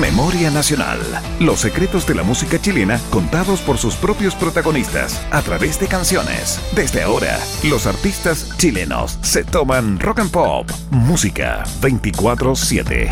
Memoria 0.00 0.50
Nacional. 0.50 0.98
Los 1.40 1.60
secretos 1.60 2.06
de 2.06 2.14
la 2.14 2.22
música 2.22 2.60
chilena 2.60 3.00
contados 3.10 3.60
por 3.60 3.78
sus 3.78 3.94
propios 3.94 4.34
protagonistas 4.34 5.24
a 5.30 5.40
través 5.40 5.80
de 5.80 5.88
canciones. 5.88 6.60
Desde 6.74 7.02
ahora, 7.02 7.38
los 7.64 7.86
artistas 7.86 8.54
chilenos 8.58 9.18
se 9.22 9.42
toman 9.42 9.98
rock 9.98 10.20
and 10.20 10.30
pop. 10.30 10.70
Música 10.90 11.64
24-7. 11.80 13.08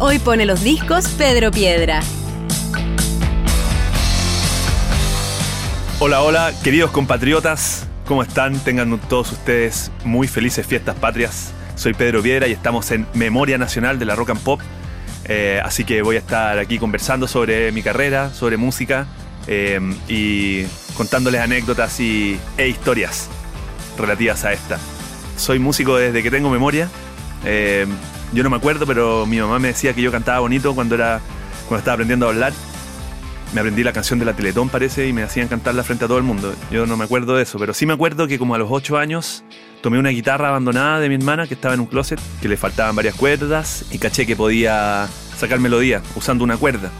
Hoy 0.00 0.18
pone 0.18 0.44
los 0.44 0.62
discos 0.62 1.08
Pedro 1.10 1.52
Piedra. 1.52 2.00
Hola, 6.00 6.22
hola, 6.22 6.52
queridos 6.64 6.90
compatriotas. 6.90 7.86
¿Cómo 8.06 8.22
están? 8.22 8.58
Tengan 8.60 8.98
todos 9.08 9.32
ustedes 9.32 9.92
muy 10.04 10.26
felices 10.26 10.66
fiestas 10.66 10.96
patrias. 10.96 11.52
Soy 11.78 11.94
Pedro 11.94 12.24
Piedra 12.24 12.48
y 12.48 12.52
estamos 12.52 12.90
en 12.90 13.06
Memoria 13.14 13.56
Nacional 13.56 14.00
de 14.00 14.04
la 14.04 14.16
Rock 14.16 14.30
and 14.30 14.40
Pop. 14.40 14.60
Eh, 15.26 15.60
así 15.64 15.84
que 15.84 16.02
voy 16.02 16.16
a 16.16 16.18
estar 16.18 16.58
aquí 16.58 16.76
conversando 16.76 17.28
sobre 17.28 17.70
mi 17.70 17.82
carrera, 17.84 18.34
sobre 18.34 18.56
música 18.56 19.06
eh, 19.46 19.78
y 20.08 20.64
contándoles 20.96 21.40
anécdotas 21.40 22.00
y, 22.00 22.36
e 22.56 22.66
historias 22.66 23.30
relativas 23.96 24.44
a 24.44 24.52
esta. 24.52 24.80
Soy 25.36 25.60
músico 25.60 25.96
desde 25.96 26.20
que 26.20 26.32
tengo 26.32 26.50
memoria. 26.50 26.88
Eh, 27.44 27.86
yo 28.32 28.42
no 28.42 28.50
me 28.50 28.56
acuerdo, 28.56 28.84
pero 28.84 29.24
mi 29.24 29.38
mamá 29.38 29.60
me 29.60 29.68
decía 29.68 29.94
que 29.94 30.02
yo 30.02 30.10
cantaba 30.10 30.40
bonito 30.40 30.74
cuando, 30.74 30.96
era, 30.96 31.20
cuando 31.68 31.78
estaba 31.78 31.94
aprendiendo 31.94 32.26
a 32.26 32.30
hablar. 32.30 32.52
Me 33.54 33.60
aprendí 33.60 33.84
la 33.84 33.92
canción 33.92 34.18
de 34.18 34.24
la 34.24 34.34
Teletón, 34.34 34.68
parece, 34.68 35.06
y 35.06 35.12
me 35.12 35.22
hacían 35.22 35.46
cantarla 35.46 35.84
frente 35.84 36.06
a 36.06 36.08
todo 36.08 36.18
el 36.18 36.24
mundo. 36.24 36.52
Yo 36.72 36.86
no 36.86 36.96
me 36.96 37.04
acuerdo 37.04 37.36
de 37.36 37.44
eso, 37.44 37.56
pero 37.56 37.72
sí 37.72 37.86
me 37.86 37.92
acuerdo 37.92 38.26
que 38.26 38.36
como 38.36 38.56
a 38.56 38.58
los 38.58 38.68
8 38.68 38.98
años 38.98 39.44
tomé 39.80 39.98
una 39.98 40.10
guitarra 40.10 40.48
abandonada 40.48 41.00
de 41.00 41.08
mi 41.08 41.14
hermana 41.14 41.46
que 41.46 41.54
estaba 41.54 41.74
en 41.74 41.80
un 41.80 41.86
closet, 41.86 42.20
que 42.40 42.48
le 42.48 42.56
faltaban 42.56 42.94
varias 42.96 43.14
cuerdas 43.14 43.84
y 43.90 43.98
caché 43.98 44.26
que 44.26 44.36
podía 44.36 45.08
sacar 45.36 45.60
melodía 45.60 46.02
usando 46.16 46.44
una 46.44 46.56
cuerda. 46.56 46.90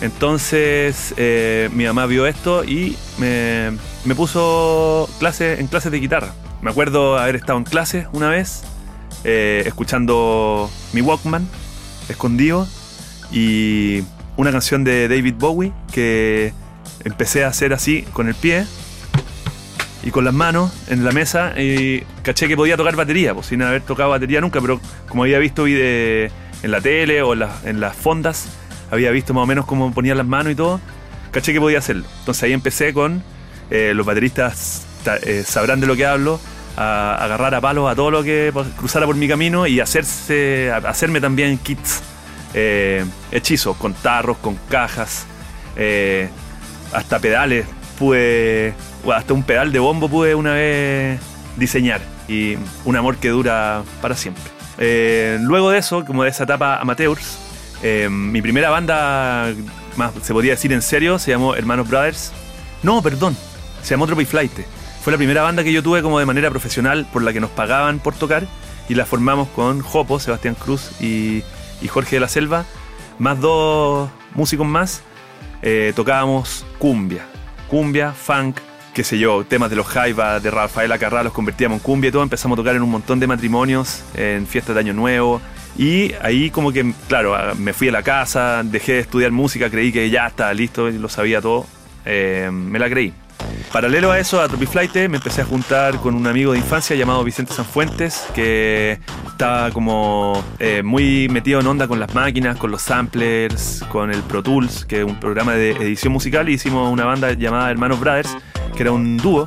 Entonces 0.00 1.14
eh, 1.16 1.68
mi 1.72 1.84
mamá 1.84 2.06
vio 2.06 2.26
esto 2.26 2.64
y 2.64 2.96
me, 3.18 4.14
puso 4.14 5.08
clase, 5.18 5.60
en 5.60 5.66
clases 5.66 5.92
de 5.92 6.00
guitarra. 6.00 6.32
Me 6.62 6.70
acuerdo 6.70 7.18
haber 7.18 7.36
estado 7.36 7.58
en 7.58 7.64
clase 7.64 8.06
una 8.12 8.28
vez, 8.28 8.62
eh, 9.24 9.62
escuchando 9.66 10.70
mi 10.92 11.00
Walkman, 11.00 11.46
escondido, 12.08 12.66
y 13.32 14.02
una 14.36 14.52
canción 14.52 14.84
de 14.84 15.08
David 15.08 15.34
Bowie 15.38 15.72
que 15.92 16.52
empecé 17.04 17.44
a 17.44 17.48
hacer 17.48 17.72
así 17.72 18.02
con 18.12 18.28
el 18.28 18.34
pie 18.34 18.66
y 20.02 20.10
con 20.10 20.24
las 20.24 20.34
manos 20.34 20.72
en 20.88 21.04
la 21.04 21.12
mesa 21.12 21.52
y 21.60 22.00
caché 22.22 22.48
que 22.48 22.56
podía 22.56 22.76
tocar 22.76 22.96
batería, 22.96 23.34
pues 23.34 23.46
sin 23.46 23.62
haber 23.62 23.82
tocado 23.82 24.10
batería 24.10 24.40
nunca, 24.40 24.60
pero 24.60 24.80
como 25.08 25.24
había 25.24 25.38
visto 25.38 25.66
en 25.66 26.30
la 26.62 26.80
tele 26.80 27.22
o 27.22 27.34
en 27.34 27.80
las 27.80 27.96
fondas, 27.96 28.48
había 28.90 29.10
visto 29.10 29.34
más 29.34 29.44
o 29.44 29.46
menos 29.46 29.66
cómo 29.66 29.92
ponían 29.92 30.16
las 30.16 30.26
manos 30.26 30.52
y 30.52 30.56
todo, 30.56 30.80
caché 31.30 31.52
que 31.52 31.60
podía 31.60 31.78
hacerlo. 31.78 32.04
Entonces 32.20 32.42
ahí 32.42 32.52
empecé 32.52 32.92
con, 32.92 33.22
eh, 33.70 33.92
los 33.94 34.06
bateristas 34.06 34.86
eh, 35.22 35.44
sabrán 35.46 35.80
de 35.80 35.86
lo 35.86 35.96
que 35.96 36.06
hablo, 36.06 36.40
a, 36.76 37.16
agarrar 37.22 37.54
a 37.54 37.60
palos 37.60 37.90
a 37.90 37.94
todo 37.94 38.10
lo 38.10 38.22
que 38.22 38.52
cruzara 38.76 39.06
por 39.06 39.16
mi 39.16 39.28
camino 39.28 39.66
y 39.66 39.80
hacerse, 39.80 40.72
hacerme 40.72 41.20
también 41.20 41.58
kits, 41.58 42.02
eh, 42.54 43.04
hechizos, 43.30 43.76
con 43.76 43.94
tarros, 43.94 44.38
con 44.38 44.56
cajas, 44.68 45.26
hasta 46.92 47.18
pedales 47.20 47.64
pude, 48.00 48.72
hasta 49.14 49.32
un 49.32 49.42
pedal 49.42 49.72
de 49.72 49.78
bombo 49.78 50.08
pude 50.08 50.34
una 50.34 50.54
vez 50.54 51.20
diseñar 51.56 52.00
y 52.28 52.56
un 52.84 52.96
amor 52.96 53.16
que 53.16 53.28
dura 53.28 53.82
para 54.00 54.16
siempre. 54.16 54.44
Eh, 54.78 55.38
luego 55.40 55.70
de 55.70 55.78
eso, 55.78 56.04
como 56.04 56.24
de 56.24 56.30
esa 56.30 56.44
etapa 56.44 56.76
amateurs, 56.76 57.38
eh, 57.82 58.08
mi 58.10 58.40
primera 58.40 58.70
banda, 58.70 59.52
más 59.96 60.12
se 60.22 60.32
podría 60.32 60.52
decir 60.52 60.72
en 60.72 60.82
serio, 60.82 61.18
se 61.18 61.30
llamó 61.30 61.54
Hermanos 61.54 61.88
Brothers. 61.88 62.32
No, 62.82 63.02
perdón, 63.02 63.36
se 63.82 63.90
llamó 63.90 64.06
Tropi 64.06 64.24
Flight. 64.24 64.52
Fue 65.02 65.12
la 65.12 65.16
primera 65.16 65.42
banda 65.42 65.64
que 65.64 65.72
yo 65.72 65.82
tuve 65.82 66.02
como 66.02 66.18
de 66.18 66.26
manera 66.26 66.50
profesional 66.50 67.06
por 67.12 67.22
la 67.22 67.32
que 67.32 67.40
nos 67.40 67.50
pagaban 67.50 67.98
por 67.98 68.14
tocar 68.14 68.46
y 68.88 68.94
la 68.94 69.06
formamos 69.06 69.48
con 69.48 69.80
Jopo, 69.80 70.18
Sebastián 70.18 70.54
Cruz 70.54 71.00
y, 71.00 71.42
Jorge 71.88 72.16
de 72.16 72.20
la 72.20 72.28
Selva, 72.28 72.64
más 73.18 73.40
dos 73.40 74.10
músicos 74.34 74.66
más. 74.66 75.02
Eh, 75.62 75.92
tocábamos 75.94 76.64
cumbia, 76.78 77.26
cumbia, 77.68 78.12
funk, 78.12 78.56
qué 78.94 79.04
sé 79.04 79.18
yo, 79.18 79.44
temas 79.44 79.70
de 79.70 79.76
los 79.76 79.86
Jaiba, 79.86 80.40
de 80.40 80.50
Rafael 80.50 80.90
Acarrá, 80.92 81.22
los 81.22 81.32
convertíamos 81.32 81.78
en 81.78 81.82
cumbia 81.82 82.08
y 82.08 82.12
todo. 82.12 82.22
Empezamos 82.22 82.56
a 82.56 82.60
tocar 82.60 82.76
en 82.76 82.82
un 82.82 82.90
montón 82.90 83.20
de 83.20 83.26
matrimonios, 83.26 84.02
en 84.14 84.46
fiestas 84.46 84.74
de 84.74 84.80
Año 84.80 84.92
Nuevo. 84.92 85.40
Y 85.76 86.12
ahí 86.20 86.50
como 86.50 86.72
que, 86.72 86.92
claro, 87.08 87.36
me 87.56 87.72
fui 87.72 87.88
a 87.88 87.92
la 87.92 88.02
casa, 88.02 88.62
dejé 88.64 88.94
de 88.94 89.00
estudiar 89.00 89.30
música, 89.30 89.70
creí 89.70 89.92
que 89.92 90.10
ya 90.10 90.26
estaba 90.26 90.52
listo, 90.52 90.90
lo 90.90 91.08
sabía 91.08 91.40
todo. 91.40 91.66
Eh, 92.04 92.50
me 92.52 92.78
la 92.78 92.88
creí. 92.88 93.12
Paralelo 93.72 94.10
a 94.10 94.18
eso, 94.18 94.40
a 94.40 94.48
Flight, 94.48 94.94
me 95.08 95.16
empecé 95.16 95.42
a 95.42 95.44
juntar 95.44 95.96
con 95.98 96.14
un 96.14 96.26
amigo 96.26 96.52
de 96.52 96.58
infancia 96.58 96.96
llamado 96.96 97.22
Vicente 97.24 97.52
Sanfuentes, 97.52 98.26
que 98.34 98.98
estaba 99.26 99.70
como 99.70 100.42
eh, 100.58 100.82
muy 100.82 101.28
metido 101.28 101.60
en 101.60 101.66
onda 101.66 101.86
con 101.86 102.00
las 102.00 102.14
máquinas, 102.14 102.56
con 102.56 102.70
los 102.70 102.82
samplers, 102.82 103.84
con 103.90 104.10
el 104.10 104.22
Pro 104.22 104.42
Tools, 104.42 104.84
que 104.84 105.00
es 105.00 105.04
un 105.04 105.20
programa 105.20 105.54
de 105.54 105.70
edición 105.72 106.12
musical, 106.12 106.48
y 106.48 106.54
hicimos 106.54 106.92
una 106.92 107.04
banda 107.04 107.32
llamada 107.32 107.70
Hermanos 107.70 108.00
Brothers, 108.00 108.36
que 108.76 108.82
era 108.82 108.92
un 108.92 109.16
dúo 109.16 109.46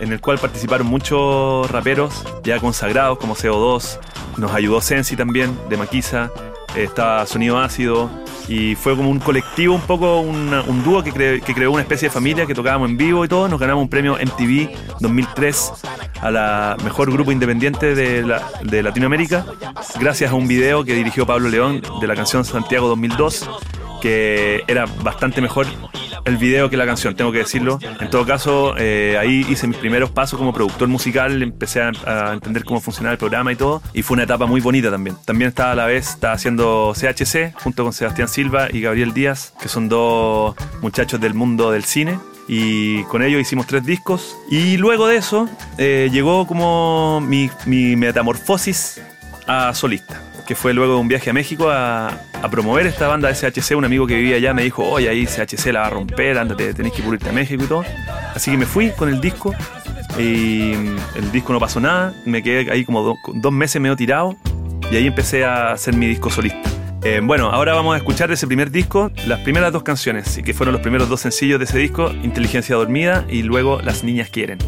en 0.00 0.12
el 0.12 0.20
cual 0.20 0.38
participaron 0.38 0.86
muchos 0.88 1.70
raperos 1.70 2.24
ya 2.42 2.58
consagrados 2.58 3.18
como 3.18 3.36
CO2, 3.36 3.98
nos 4.36 4.52
ayudó 4.52 4.80
Sensi 4.80 5.14
también, 5.14 5.56
de 5.68 5.76
Maquisa, 5.76 6.30
estaba 6.76 7.26
Sonido 7.26 7.58
Ácido, 7.58 8.10
y 8.48 8.74
fue 8.74 8.96
como 8.96 9.10
un 9.10 9.18
colectivo, 9.18 9.74
un 9.74 9.80
poco 9.82 10.20
un 10.20 10.82
dúo 10.84 11.02
que, 11.02 11.12
creó 11.12 11.72
una 11.72 11.82
especie 11.82 12.08
de 12.08 12.12
familia 12.12 12.46
que 12.46 12.54
tocábamos 12.54 12.90
en 12.90 12.96
vivo 12.96 13.24
y 13.24 13.28
todo. 13.28 13.48
Nos 13.48 13.60
ganamos 13.60 13.82
un 13.82 13.88
premio 13.88 14.16
MTV 14.16 14.98
2003 15.00 15.72
a 16.20 16.30
la 16.30 16.76
mejor 16.84 17.10
grupo 17.12 17.32
independiente 17.32 17.94
de, 17.94 18.40
de 18.62 18.82
Latinoamérica, 18.82 19.44
gracias 19.98 20.30
a 20.30 20.34
un 20.34 20.46
video 20.46 20.84
que 20.84 20.94
dirigió 20.94 21.26
Pablo 21.26 21.48
León 21.48 21.82
de 22.00 22.06
la 22.06 22.14
canción 22.14 22.44
Santiago 22.44 22.88
2002, 22.88 23.48
que 24.00 24.62
era 24.66 24.86
bastante 25.02 25.40
mejor 25.40 25.66
el 26.24 26.36
video 26.36 26.70
que 26.70 26.76
la 26.76 26.86
canción, 26.86 27.14
tengo 27.14 27.32
que 27.32 27.38
decirlo. 27.38 27.78
En 28.00 28.10
todo 28.10 28.24
caso, 28.26 28.74
eh, 28.78 29.16
ahí 29.20 29.44
hice 29.48 29.66
mis 29.66 29.76
primeros 29.76 30.10
pasos 30.10 30.38
como 30.38 30.52
productor 30.52 30.88
musical, 30.88 31.42
empecé 31.42 31.82
a, 31.82 32.32
entender 32.32 32.64
cómo 32.64 32.80
funcionaba 32.80 33.12
el 33.12 33.18
programa 33.18 33.52
y 33.52 33.56
todo, 33.56 33.82
y 33.92 34.02
fue 34.02 34.14
una 34.14 34.24
etapa 34.24 34.46
muy 34.46 34.60
bonita 34.60 34.90
también. 34.90 35.16
También 35.24 35.48
estaba 35.48 35.72
a 35.72 35.74
la 35.74 35.86
vez, 35.86 36.10
estaba 36.10 36.34
haciendo 36.34 36.92
CHC 36.94 37.54
junto 37.62 37.84
con 37.84 37.92
Sebastián 37.92 38.28
Silva 38.28 38.68
y 38.72 38.80
Gabriel 38.80 39.12
Díaz, 39.12 39.54
que 39.60 39.68
son 39.68 39.88
dos 39.88 40.56
muchachos 40.80 41.20
del 41.20 41.34
mundo 41.34 41.70
del 41.70 41.84
cine. 41.84 42.18
Y 42.48 43.04
con 43.04 43.22
ellos 43.22 43.40
hicimos 43.40 43.66
tres 43.66 43.84
discos. 43.84 44.36
Y 44.50 44.76
luego 44.76 45.06
de 45.06 45.16
eso 45.16 45.48
eh, 45.78 46.10
llegó 46.12 46.46
como 46.46 47.20
mi, 47.20 47.50
mi 47.66 47.94
metamorfosis 47.96 49.00
a 49.46 49.72
solista 49.74 50.31
fue 50.54 50.74
luego 50.74 50.94
de 50.94 51.00
un 51.00 51.08
viaje 51.08 51.30
a 51.30 51.32
México 51.32 51.70
a, 51.70 52.10
promover 52.50 52.86
esta 52.86 53.06
banda 53.06 53.28
de 53.28 53.34
SHC. 53.34 53.76
Un 53.76 53.84
amigo 53.84 54.06
que 54.06 54.16
vivía 54.16 54.36
allá 54.36 54.52
me 54.52 54.62
dijo, 54.62 54.84
oye, 54.84 55.08
ahí 55.08 55.26
SHC 55.26 55.72
la 55.72 55.80
va 55.80 55.86
a 55.86 55.90
romper, 55.90 56.38
ándate, 56.38 56.74
tenés 56.74 56.92
que 56.92 57.02
ir 57.02 57.28
a 57.28 57.32
México 57.32 57.64
y 57.64 57.66
todo. 57.66 57.84
Así 58.34 58.50
que 58.50 58.56
me 58.56 58.66
fui 58.66 58.90
con 58.90 59.08
el 59.08 59.20
disco 59.20 59.54
y 60.18 60.72
el 61.14 61.32
disco 61.32 61.52
no 61.52 61.60
pasó 61.60 61.80
nada. 61.80 62.14
Me 62.24 62.42
quedé 62.42 62.70
ahí 62.70 62.84
como 62.84 63.18
dos 63.34 63.52
meses 63.52 63.80
medio 63.80 63.96
tirado 63.96 64.36
y 64.90 64.96
ahí 64.96 65.06
empecé 65.06 65.44
a 65.44 65.72
hacer 65.72 65.94
mi 65.94 66.06
disco 66.06 66.30
solista. 66.30 66.68
Eh, 67.04 67.20
bueno, 67.22 67.50
ahora 67.50 67.74
vamos 67.74 67.94
a 67.94 67.96
escuchar 67.96 68.28
de 68.28 68.34
ese 68.34 68.46
primer 68.46 68.70
disco 68.70 69.10
las 69.26 69.40
primeras 69.40 69.72
dos 69.72 69.82
canciones, 69.82 70.40
que 70.44 70.54
fueron 70.54 70.72
los 70.72 70.82
primeros 70.82 71.08
dos 71.08 71.20
sencillos 71.20 71.58
de 71.58 71.64
ese 71.64 71.78
disco, 71.78 72.12
Inteligencia 72.22 72.76
Dormida 72.76 73.24
y 73.28 73.42
luego 73.42 73.80
Las 73.82 74.04
Niñas 74.04 74.30
Quieren. 74.30 74.58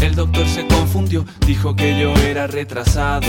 El 0.00 0.14
doctor 0.14 0.46
se 0.46 0.66
confundió, 0.68 1.24
dijo 1.44 1.74
que 1.74 1.98
yo 1.98 2.14
era 2.14 2.46
retrasado. 2.46 3.26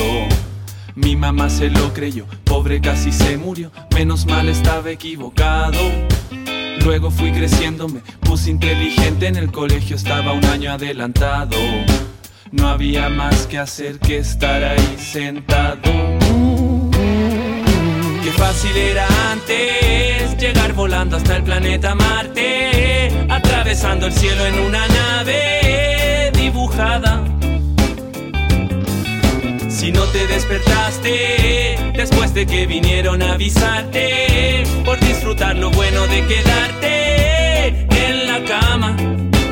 Mi 0.94 1.16
mamá 1.16 1.50
se 1.50 1.70
lo 1.72 1.92
creyó, 1.92 2.28
pobre 2.44 2.80
casi 2.80 3.12
se 3.12 3.36
murió, 3.38 3.72
menos 3.96 4.28
mal 4.28 4.48
estaba 4.48 4.92
equivocado. 4.92 5.80
Luego 6.82 7.10
fui 7.10 7.32
creciéndome, 7.32 8.02
puse 8.20 8.52
inteligente 8.52 9.26
en 9.26 9.38
el 9.38 9.52
colegio, 9.52 9.96
estaba 9.96 10.34
un 10.34 10.46
año 10.46 10.72
adelantado. 10.72 11.58
No 12.52 12.68
había 12.68 13.10
más 13.10 13.48
que 13.48 13.58
hacer 13.58 13.98
que 13.98 14.20
estar 14.20 14.64
ahí 14.64 14.96
sentado. 15.00 15.82
Qué 18.24 18.32
fácil 18.38 18.78
era 18.78 19.08
antes 19.32 20.38
llegar 20.38 20.74
volando 20.74 21.18
hasta 21.18 21.38
el 21.38 21.44
planeta 21.44 21.96
Marte, 21.96 23.10
atravesando 23.66 24.06
el 24.06 24.14
cielo 24.14 24.46
en 24.46 24.60
una 24.60 24.88
nave 24.88 26.32
Si 29.68 29.92
no 29.92 30.04
te 30.06 30.28
despertaste 30.28 31.92
después 31.96 32.34
de 32.36 32.46
que 32.46 32.68
vinieron 32.68 33.24
a 33.24 33.34
avisarte 33.34 34.64
por 34.86 35.00
disfrutar 35.00 35.56
lo 35.56 35.72
bueno 35.72 36.06
de 36.08 36.26
quedarte 36.28 37.88
en 38.08 38.28
la 38.28 38.44
cama. 38.46 38.96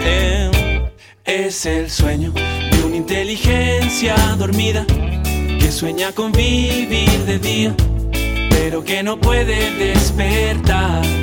Eh, 0.04 0.92
es 1.26 1.66
el 1.66 1.90
sueño 1.90 2.32
de 2.32 2.84
una 2.84 2.96
inteligencia 2.96 4.16
dormida 4.38 4.86
que 5.60 5.72
sueña 5.72 6.12
con 6.12 6.32
vivir 6.32 7.26
de 7.26 7.40
día, 7.40 7.76
pero 8.50 8.84
que 8.84 9.02
no 9.02 9.20
puede 9.20 9.72
despertar. 9.72 11.23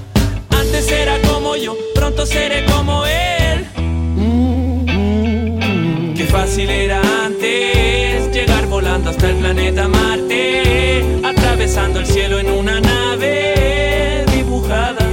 Antes 0.73 0.89
era 0.89 1.19
como 1.23 1.57
yo, 1.57 1.75
pronto 1.93 2.25
seré 2.25 2.63
como 2.63 3.05
él. 3.05 3.65
Qué 6.15 6.23
fácil 6.27 6.69
era 6.69 7.01
antes 7.25 8.33
llegar 8.33 8.67
volando 8.67 9.09
hasta 9.09 9.31
el 9.31 9.35
planeta 9.35 9.89
Marte, 9.89 11.03
atravesando 11.25 11.99
el 11.99 12.05
cielo 12.05 12.39
en 12.39 12.51
una 12.51 12.79
nave 12.79 14.23
dibujada. 14.33 15.05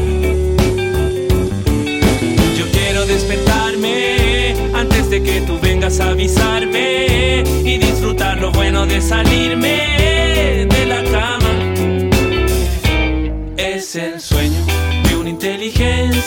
Yo 2.57 2.65
quiero 2.71 3.05
despertarme 3.07 4.55
antes 4.75 5.11
de 5.11 5.25
que 5.25 5.41
tú 5.41 5.59
vengas 5.61 5.99
a 5.99 6.11
avisarme 6.11 7.43
y 7.65 7.79
disfrutar 7.79 8.39
lo 8.39 8.53
bueno 8.53 8.87
de 8.87 9.01
salirme 9.01 10.18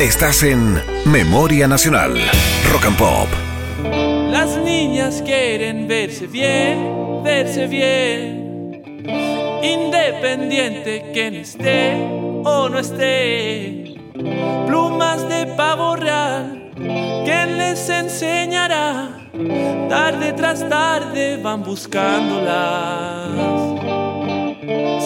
Estás 0.00 0.42
en 0.44 0.82
Memoria 1.04 1.68
Nacional, 1.68 2.14
Rock 2.72 2.86
and 2.86 2.96
Pop. 2.96 3.28
Las 4.30 4.56
niñas 4.56 5.20
quieren 5.22 5.86
verse 5.88 6.26
bien, 6.26 7.22
verse 7.22 7.66
bien, 7.66 8.82
independiente 9.62 11.10
quien 11.12 11.34
esté 11.34 11.96
o 11.96 12.70
no 12.70 12.78
esté. 12.78 14.00
Plumas 14.66 15.28
de 15.28 15.48
pavo 15.48 15.96
real, 15.96 16.72
¿quién 16.74 17.58
les 17.58 17.86
enseñará? 17.90 19.28
Tarde 19.90 20.32
tras 20.32 20.66
tarde 20.66 21.36
van 21.42 21.62
buscándolas. 21.62 23.28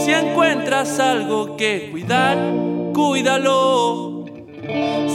Si 0.05 0.12
encuentras 0.12 1.00
algo 1.00 1.56
que 1.56 1.88
cuidar, 1.90 2.38
cuídalo 2.94 4.13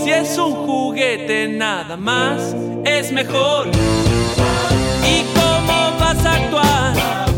si 0.10 0.16
es 0.16 0.38
un 0.40 0.66
juguete 0.66 1.48
nada 1.48 1.96
más, 1.96 2.56
es 2.84 3.12
mejor. 3.12 3.68
¿Y 5.06 5.24
cómo 5.38 6.00
vas 6.00 6.26
a 6.26 6.34
actuar 6.34 7.29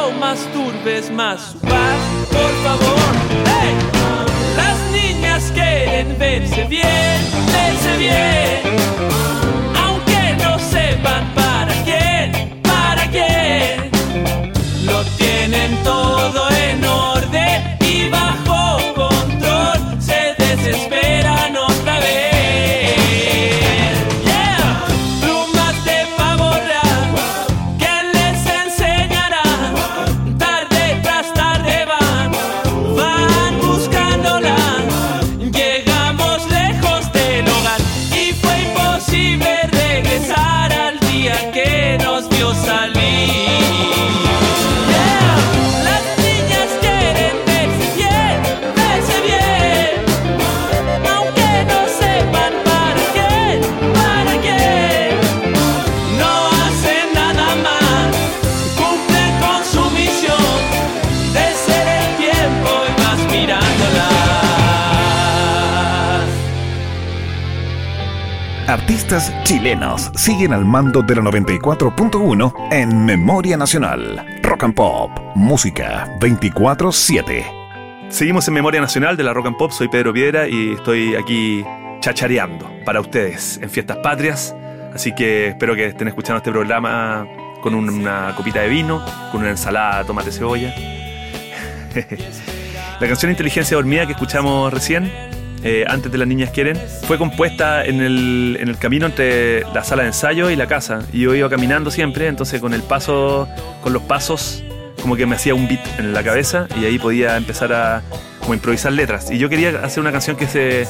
no 0.00 0.10
masturbes 0.12 1.10
más 1.10 1.52
su 1.52 1.58
paz, 1.58 1.98
por 2.30 2.52
favor. 2.64 3.12
Las 4.56 4.78
niñas 4.92 5.50
quieren 5.52 6.16
verse 6.18 6.64
bien, 6.64 7.18
verse 7.56 7.96
bien, 7.98 8.60
aunque 9.84 10.22
no 10.42 10.58
sepan 10.58 11.24
para 11.34 11.72
quién, 11.84 12.60
para 12.62 13.02
quién. 13.10 13.90
Lo 14.86 15.02
tienen 15.18 15.76
todo 15.82 16.48
en 16.50 16.84
orden 16.84 17.79
Artistas 68.70 69.32
chilenos 69.42 70.12
siguen 70.14 70.52
al 70.52 70.64
mando 70.64 71.02
de 71.02 71.16
la 71.16 71.22
94.1 71.22 72.68
en 72.70 73.04
Memoria 73.04 73.56
Nacional. 73.56 74.24
Rock 74.44 74.62
and 74.62 74.74
Pop, 74.74 75.10
música 75.34 76.06
24-7. 76.20 77.44
Seguimos 78.10 78.46
en 78.46 78.54
Memoria 78.54 78.80
Nacional 78.80 79.16
de 79.16 79.24
la 79.24 79.32
Rock 79.34 79.48
and 79.48 79.56
Pop. 79.56 79.72
Soy 79.72 79.88
Pedro 79.88 80.12
Piedra 80.12 80.46
y 80.46 80.74
estoy 80.74 81.16
aquí 81.16 81.64
chachareando 81.98 82.70
para 82.84 83.00
ustedes 83.00 83.58
en 83.60 83.68
Fiestas 83.70 83.96
Patrias. 84.04 84.54
Así 84.94 85.12
que 85.16 85.48
espero 85.48 85.74
que 85.74 85.86
estén 85.86 86.06
escuchando 86.06 86.36
este 86.36 86.52
programa 86.52 87.26
con 87.62 87.74
un- 87.74 87.90
una 87.90 88.34
copita 88.36 88.60
de 88.60 88.68
vino, 88.68 89.04
con 89.32 89.40
una 89.40 89.50
ensalada 89.50 89.98
de 89.98 90.04
tomate 90.04 90.30
cebolla. 90.30 90.72
la 93.00 93.06
canción 93.08 93.32
Inteligencia 93.32 93.76
Dormida 93.76 94.06
que 94.06 94.12
escuchamos 94.12 94.72
recién, 94.72 95.10
eh, 95.62 95.84
antes 95.88 96.10
de 96.10 96.18
Las 96.18 96.28
Niñas 96.28 96.50
Quieren, 96.50 96.78
fue 97.06 97.18
compuesta 97.18 97.84
en 97.84 98.00
el, 98.00 98.56
en 98.60 98.68
el 98.68 98.78
camino 98.78 99.06
entre 99.06 99.62
la 99.72 99.84
sala 99.84 100.02
de 100.02 100.08
ensayo 100.08 100.50
y 100.50 100.56
la 100.56 100.66
casa. 100.66 101.00
Y 101.12 101.20
yo 101.20 101.34
iba 101.34 101.48
caminando 101.48 101.90
siempre, 101.90 102.26
entonces 102.26 102.60
con 102.60 102.74
el 102.74 102.82
paso, 102.82 103.48
con 103.82 103.92
los 103.92 104.02
pasos, 104.02 104.62
como 105.02 105.16
que 105.16 105.26
me 105.26 105.36
hacía 105.36 105.54
un 105.54 105.66
beat 105.68 105.80
en 105.98 106.12
la 106.12 106.22
cabeza 106.22 106.66
y 106.80 106.84
ahí 106.84 106.98
podía 106.98 107.36
empezar 107.36 107.72
a 107.72 108.02
como 108.40 108.54
improvisar 108.54 108.92
letras. 108.92 109.30
Y 109.30 109.38
yo 109.38 109.48
quería 109.48 109.70
hacer 109.82 110.00
una 110.00 110.12
canción 110.12 110.36
que 110.36 110.46
se 110.46 110.86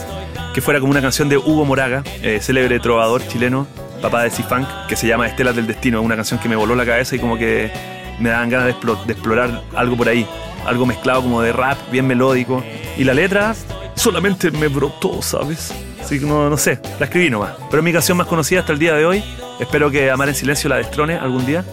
que 0.55 0.61
fuera 0.61 0.81
como 0.81 0.91
una 0.91 1.01
canción 1.01 1.29
de 1.29 1.37
Hugo 1.37 1.65
Moraga, 1.65 2.03
eh, 2.23 2.39
célebre 2.41 2.81
trovador 2.81 3.27
chileno, 3.29 3.69
papá 4.03 4.25
de 4.25 4.31
C-Funk, 4.31 4.67
que 4.89 4.97
se 4.97 5.07
llama 5.07 5.29
Estelas 5.29 5.55
del 5.55 5.67
Destino, 5.69 6.03
una 6.03 6.17
canción 6.17 6.41
que 6.41 6.49
me 6.49 6.57
voló 6.57 6.75
la 6.75 6.85
cabeza 6.85 7.15
y 7.15 7.19
como 7.21 7.39
que 7.39 7.71
me 8.19 8.31
daban 8.31 8.51
ganas 8.51 8.67
de, 8.67 8.75
explo- 8.75 9.05
de 9.05 9.13
explorar 9.13 9.63
algo 9.77 9.97
por 9.97 10.09
ahí, 10.09 10.27
algo 10.67 10.87
mezclado 10.87 11.23
como 11.23 11.41
de 11.41 11.53
rap, 11.53 11.79
bien 11.93 12.07
melódico. 12.07 12.65
Y 12.99 13.05
la 13.05 13.15
letra 13.15 13.55
solamente 13.95 14.51
me 14.51 14.69
brotó, 14.69 15.23
¿sabes? 15.23 15.73
Así 16.01 16.19
que 16.19 16.27
no, 16.27 16.49
no 16.49 16.57
sé, 16.57 16.81
la 16.99 17.07
escribí 17.07 17.31
nomás. 17.31 17.53
Pero 17.71 17.81
es 17.81 17.85
mi 17.85 17.93
canción 17.93 18.17
más 18.17 18.27
conocida 18.27 18.61
hasta 18.61 18.73
el 18.73 18.79
día 18.79 18.95
de 18.95 19.05
hoy. 19.05 19.23
Espero 19.59 19.91
que 19.91 20.11
Amar 20.11 20.29
en 20.29 20.35
Silencio 20.35 20.71
la 20.71 20.77
destrone 20.77 21.15
algún 21.17 21.45
día. 21.45 21.65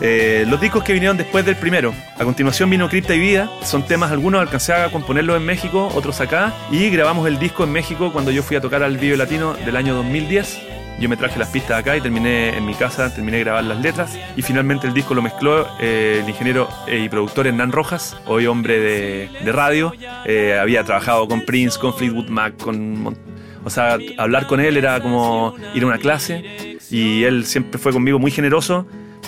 Eh, 0.00 0.44
los 0.46 0.60
discos 0.60 0.84
que 0.84 0.92
vinieron 0.92 1.16
después 1.16 1.44
del 1.44 1.56
primero. 1.56 1.94
A 2.18 2.24
continuación 2.24 2.68
vino 2.68 2.88
Cripta 2.88 3.14
y 3.14 3.18
Vida. 3.18 3.50
Son 3.62 3.82
temas, 3.84 4.12
algunos 4.12 4.40
alcancé 4.40 4.74
a 4.74 4.90
componerlos 4.90 5.36
en 5.36 5.44
México, 5.44 5.90
otros 5.94 6.20
acá. 6.20 6.52
Y 6.70 6.90
grabamos 6.90 7.26
el 7.26 7.38
disco 7.38 7.64
en 7.64 7.72
México 7.72 8.12
cuando 8.12 8.30
yo 8.30 8.42
fui 8.42 8.56
a 8.56 8.60
tocar 8.60 8.82
al 8.82 8.98
Vive 8.98 9.16
Latino 9.16 9.54
del 9.54 9.76
año 9.76 9.94
2010. 9.94 10.65
Yo 10.98 11.10
me 11.10 11.16
traje 11.18 11.38
las 11.38 11.48
pistas 11.48 11.78
acá 11.78 11.94
y 11.94 12.00
terminé 12.00 12.56
en 12.56 12.64
mi 12.64 12.74
casa, 12.74 13.14
terminé 13.14 13.40
grabar 13.40 13.64
las 13.64 13.80
letras. 13.80 14.18
Y 14.34 14.40
finalmente 14.40 14.86
el 14.86 14.94
disco 14.94 15.12
lo 15.14 15.20
mezcló 15.20 15.66
eh, 15.78 16.20
el 16.22 16.28
ingeniero 16.28 16.68
y 16.90 17.08
productor 17.10 17.46
Hernán 17.46 17.70
Rojas, 17.70 18.16
hoy 18.24 18.46
hombre 18.46 18.80
de, 18.80 19.28
de 19.44 19.52
radio. 19.52 19.92
Eh, 20.24 20.58
había 20.58 20.84
trabajado 20.84 21.28
con 21.28 21.42
Prince, 21.42 21.78
con 21.78 21.92
Fleetwood 21.92 22.28
Mac, 22.28 22.56
con... 22.56 23.14
O 23.62 23.68
sea, 23.68 23.98
hablar 24.16 24.46
con 24.46 24.60
él 24.60 24.76
era 24.76 24.98
como 25.00 25.54
ir 25.74 25.82
a 25.82 25.86
una 25.86 25.98
clase. 25.98 26.78
Y 26.90 27.24
él 27.24 27.44
siempre 27.44 27.78
fue 27.78 27.92
conmigo 27.92 28.18
muy 28.18 28.30
generoso. 28.30 28.86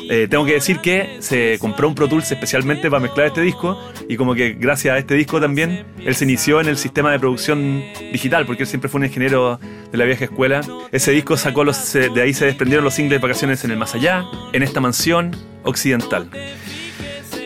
Eh, 0.09 0.27
tengo 0.29 0.45
que 0.45 0.55
decir 0.55 0.79
que 0.79 1.19
se 1.21 1.59
compró 1.61 1.89
un 1.89 1.95
Pro 1.95 2.09
Tools 2.09 2.31
especialmente 2.31 2.91
para 2.91 3.01
mezclar 3.01 3.27
este 3.27 3.41
disco 3.41 3.79
y 4.09 4.17
como 4.17 4.35
que 4.35 4.53
gracias 4.53 4.95
a 4.95 4.99
este 4.99 5.15
disco 5.15 5.41
también 5.41 5.85
él 6.05 6.15
se 6.15 6.25
inició 6.25 6.61
en 6.61 6.69
el 6.69 6.77
sistema 6.77 7.13
de 7.13 7.19
producción 7.19 7.83
digital 8.13 8.47
porque 8.47 8.63
él 8.63 8.69
siempre 8.69 8.89
fue 8.89 9.01
un 9.01 9.07
ingeniero 9.07 9.61
de 9.91 9.99
la 9.99 10.05
vieja 10.05 10.25
escuela. 10.25 10.61
Ese 10.93 11.13
disco 11.13 11.37
sacó 11.37 11.65
de 11.65 12.23
ahí 12.23 12.33
se 12.33 12.47
desprendieron 12.47 12.85
los 12.85 12.95
singles 12.95 13.21
de 13.21 13.27
vacaciones 13.27 13.65
en 13.65 13.73
el 13.73 13.77
más 13.77 13.95
allá, 13.95 14.25
en 14.53 14.63
esta 14.63 14.81
mansión 14.81 15.37
occidental. 15.65 16.31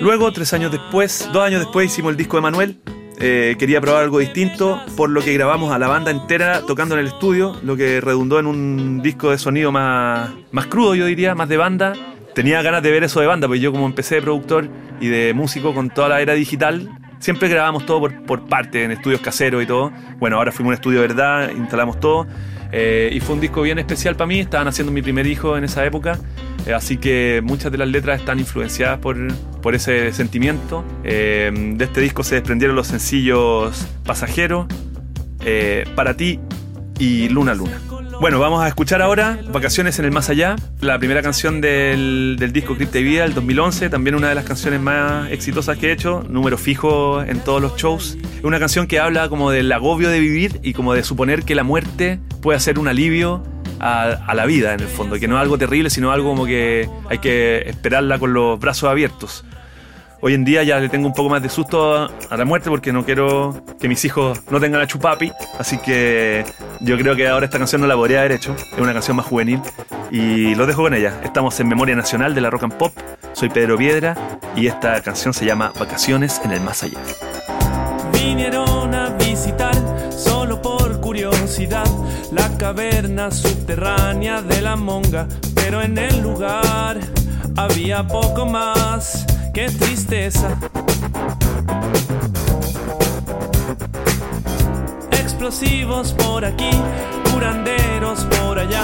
Luego, 0.01 0.33
tres 0.33 0.53
años 0.53 0.71
después, 0.71 1.29
dos 1.33 1.43
años 1.43 1.61
después 1.61 1.91
hicimos 1.91 2.11
el 2.11 2.17
disco 2.17 2.37
de 2.37 2.43
Manuel. 2.43 2.81
Eh, 3.19 3.57
quería 3.59 3.81
probar 3.81 4.03
algo 4.03 4.19
distinto, 4.19 4.81
por 4.97 5.11
lo 5.11 5.23
que 5.23 5.33
grabamos 5.33 5.73
a 5.73 5.79
la 5.79 5.87
banda 5.87 6.11
entera 6.11 6.63
tocando 6.67 6.95
en 6.95 7.03
el 7.03 7.07
estudio, 7.07 7.57
lo 7.63 7.77
que 7.77 8.01
redundó 8.01 8.41
en 8.41 8.47
un 8.47 9.01
disco 9.01 9.31
de 9.31 9.39
sonido 9.39 9.71
más, 9.71 10.31
más 10.51 10.67
crudo, 10.67 10.95
yo 10.95 11.07
diría, 11.07 11.35
más 11.35 11.49
de 11.49 11.57
banda. 11.57 11.93
Tenía 12.35 12.63
ganas 12.63 12.83
de 12.83 12.91
ver 12.91 13.05
eso 13.05 13.21
de 13.21 13.27
banda, 13.27 13.47
pues 13.47 13.61
yo 13.61 13.73
como 13.73 13.87
empecé 13.87 14.17
de 14.17 14.23
productor 14.23 14.69
y 15.01 15.09
de 15.09 15.35
músico 15.35 15.75
con 15.75 15.91
toda 15.91 16.09
la 16.09 16.21
era 16.23 16.33
digital, 16.35 16.89
siempre 17.19 17.49
grabamos 17.49 17.85
todo 17.85 18.01
por, 18.01 18.23
por 18.25 18.47
parte, 18.47 18.85
en 18.85 18.91
estudios 18.91 19.21
caseros 19.21 19.63
y 19.63 19.67
todo. 19.67 19.93
Bueno, 20.19 20.37
ahora 20.37 20.51
fuimos 20.51 20.71
a 20.71 20.73
un 20.73 20.75
estudio 20.75 21.01
de 21.03 21.09
verdad, 21.09 21.51
instalamos 21.57 22.01
todo. 22.01 22.27
eh, 22.73 23.11
y 23.13 23.21
fue 23.21 23.35
un 23.35 23.41
disco 23.43 23.61
bien 23.61 23.79
especial 23.79 24.17
para 24.17 24.27
mí, 24.29 24.41
estaban 24.41 24.67
haciendo 24.67 24.93
mi 24.93 25.03
primer 25.03 25.27
hijo 25.27 25.59
en 25.59 25.65
esa 25.65 25.85
época. 25.85 26.19
Eh, 26.67 26.73
así 26.73 26.97
que 26.97 27.41
muchas 27.45 27.71
de 27.71 27.77
las 27.79 27.89
letras 27.89 28.21
están 28.21 28.39
influenciadas 28.39 28.99
por, 28.99 29.17
por 29.61 29.75
ese 29.75 30.11
sentimiento. 30.13 30.85
Eh, 31.05 31.51
de 31.77 31.85
este 31.85 32.01
disco 32.01 32.25
se 32.25 32.37
desprendieron 32.37 32.75
los 32.75 32.87
sencillos 32.87 33.87
Pasajero, 34.05 34.67
Para 35.95 36.15
ti 36.17 36.41
y 36.99 37.29
Luna 37.29 37.55
Luna. 37.55 37.79
Bueno, 38.23 38.39
vamos 38.39 38.63
a 38.63 38.69
escuchar 38.69 39.03
ahora 39.03 39.41
Vacaciones 39.51 39.99
en 39.99 40.05
el 40.05 40.13
Más 40.13 40.31
Allá, 40.31 40.55
la 40.81 40.97
primera 40.97 41.23
canción 41.23 41.61
del, 41.61 42.37
del 42.39 42.53
disco 42.53 42.77
Cripta 42.77 43.01
y 43.01 43.03
Vida 43.03 43.23
del 43.25 43.35
2011, 43.35 43.91
también 43.91 44.15
una 44.15 44.29
de 44.29 44.37
las 44.37 44.45
canciones 44.45 44.81
más 44.81 45.29
exitosas 45.33 45.77
que 45.77 45.89
he 45.89 45.93
hecho, 45.93 46.25
número 46.29 46.57
fijo 46.57 47.21
en 47.25 47.41
todos 47.41 47.61
los 47.61 47.77
shows. 47.77 48.17
Es 48.39 48.45
una 48.45 48.61
canción 48.61 48.87
que 48.87 49.01
habla 49.01 49.29
como 49.29 49.51
del 49.51 49.73
agobio 49.73 50.09
de 50.09 50.21
vivir 50.21 50.61
y 50.63 50.73
como 50.73 50.95
de 50.95 51.03
suponer 51.03 51.43
que 51.43 51.57
la 51.57 51.65
muerte 51.65 52.21
puede 52.41 52.61
ser 52.61 52.79
un 52.79 52.87
alivio 52.87 53.43
a, 53.81 54.03
a 54.05 54.35
la 54.37 54.47
vida 54.47 54.73
en 54.73 54.79
el 54.79 54.87
fondo, 54.87 55.19
que 55.19 55.27
no 55.27 55.35
es 55.35 55.43
algo 55.43 55.59
terrible, 55.59 55.91
sino 55.91 56.13
algo 56.13 56.29
como 56.29 56.47
que 56.47 56.89
hay 57.11 57.19
que 57.19 57.63
esperarla 57.63 58.21
con 58.21 58.33
los 58.35 58.61
brazos 58.61 58.89
abiertos. 58.89 59.45
Hoy 60.25 60.35
en 60.35 60.45
día 60.45 60.63
ya 60.63 60.79
le 60.79 60.89
tengo 60.89 61.09
un 61.09 61.13
poco 61.13 61.29
más 61.29 61.43
de 61.43 61.49
susto 61.49 61.97
a, 61.97 62.37
la 62.37 62.45
muerte 62.45 62.71
porque 62.71 62.93
no 62.93 63.05
quiero 63.05 63.61
que 63.81 63.89
mis 63.89 64.05
hijos 64.05 64.41
no 64.53 64.61
tengan 64.61 64.81
a 64.81 64.87
chupapi. 64.87 65.33
Así 65.59 65.79
que 65.79 66.45
yo 66.79 66.97
creo 66.97 67.17
que 67.17 67.27
ahora 67.27 67.47
esta 67.47 67.59
canción 67.59 67.81
no 67.81 67.89
la 67.89 67.97
podría 67.97 68.21
haber 68.21 68.31
hecho. 68.31 68.55
Es 68.55 68.79
una 68.79 68.93
canción 68.93 69.17
más 69.17 69.27
juvenil. 69.27 69.61
Y 70.13 70.55
lo 70.55 70.67
dejo 70.67 70.83
con 70.83 70.95
ella. 70.95 71.21
Estamos 71.25 71.59
en 71.59 71.67
Memoria 71.67 71.97
Nacional 71.97 72.37
de 72.37 72.41
la 72.41 72.51
Rock 72.51 72.63
and 72.63 72.75
Pop. 72.75 72.93
Soy 73.33 73.49
Pedro 73.49 73.77
Piedra 73.77 74.17
y 74.55 74.69
esta 74.69 75.03
canción 75.03 75.35
se 75.35 75.45
llama 75.45 75.73
Vacaciones 75.77 76.41
en 76.45 76.53
el 76.53 76.61
Más 76.61 76.85
Allá. 76.85 77.01
Vinieron 78.13 78.95
a 78.95 79.09
visitar 79.19 79.75
solo 80.13 80.63
por 80.63 81.01
curiosidad 81.01 81.91
la 82.31 82.49
caverna 82.59 83.33
subterránea 83.33 84.41
de 84.41 84.63
la 84.63 84.77
monga, 84.77 85.27
pero 85.57 85.83
en 85.83 85.99
el 85.99 86.23
lugar 86.23 87.01
había 87.57 88.07
poco 88.07 88.47
más 88.47 89.27
que 89.53 89.69
tristeza. 89.69 90.49
Explosivos 95.11 96.13
por 96.13 96.45
aquí, 96.45 96.71
curanderos 97.31 98.21
por 98.37 98.59
allá, 98.59 98.83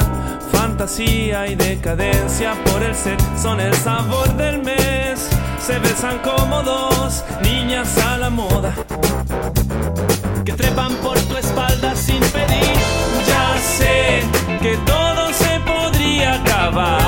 fantasía 0.53 1.47
y 1.47 1.55
decadencia 1.55 2.53
por 2.65 2.83
el 2.83 2.95
ser 2.95 3.17
son 3.41 3.61
el 3.61 3.75
sabor 3.75 4.37
del 4.37 4.63
mes. 4.63 5.29
Se 5.59 5.79
besan 5.79 6.19
como 6.19 6.63
dos 6.63 7.25
niñas 7.43 7.97
a 7.99 8.19
la 8.19 8.31
moda 8.31 8.75
que 10.45 10.53
trepan 10.53 10.95
por 10.97 11.19
tu 11.21 11.37
espalda 11.37 11.95
sin 11.97 12.21
pedir. 12.21 12.77
Ya 13.27 13.59
sé 13.59 14.23
que 14.61 14.77
todo 14.87 15.33
se 15.33 15.61
podría 15.61 16.35
acabar 16.35 17.08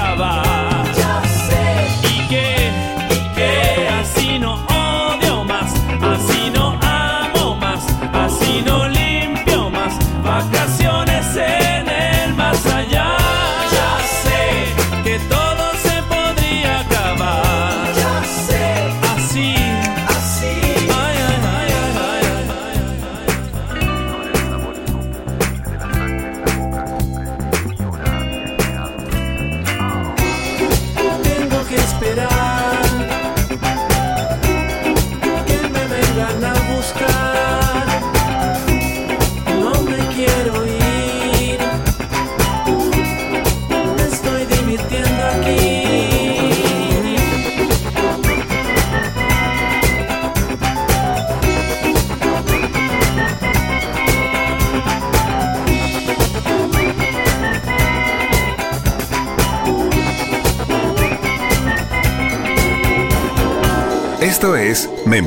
acaba. 0.11 0.70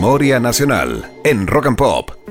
Memoria 0.04 0.38
Nacional 0.38 1.10
en 1.24 1.46
Rock 1.46 1.66
and 1.66 1.78
Pop. 1.78 2.23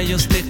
rayos 0.00 0.26
de 0.30 0.49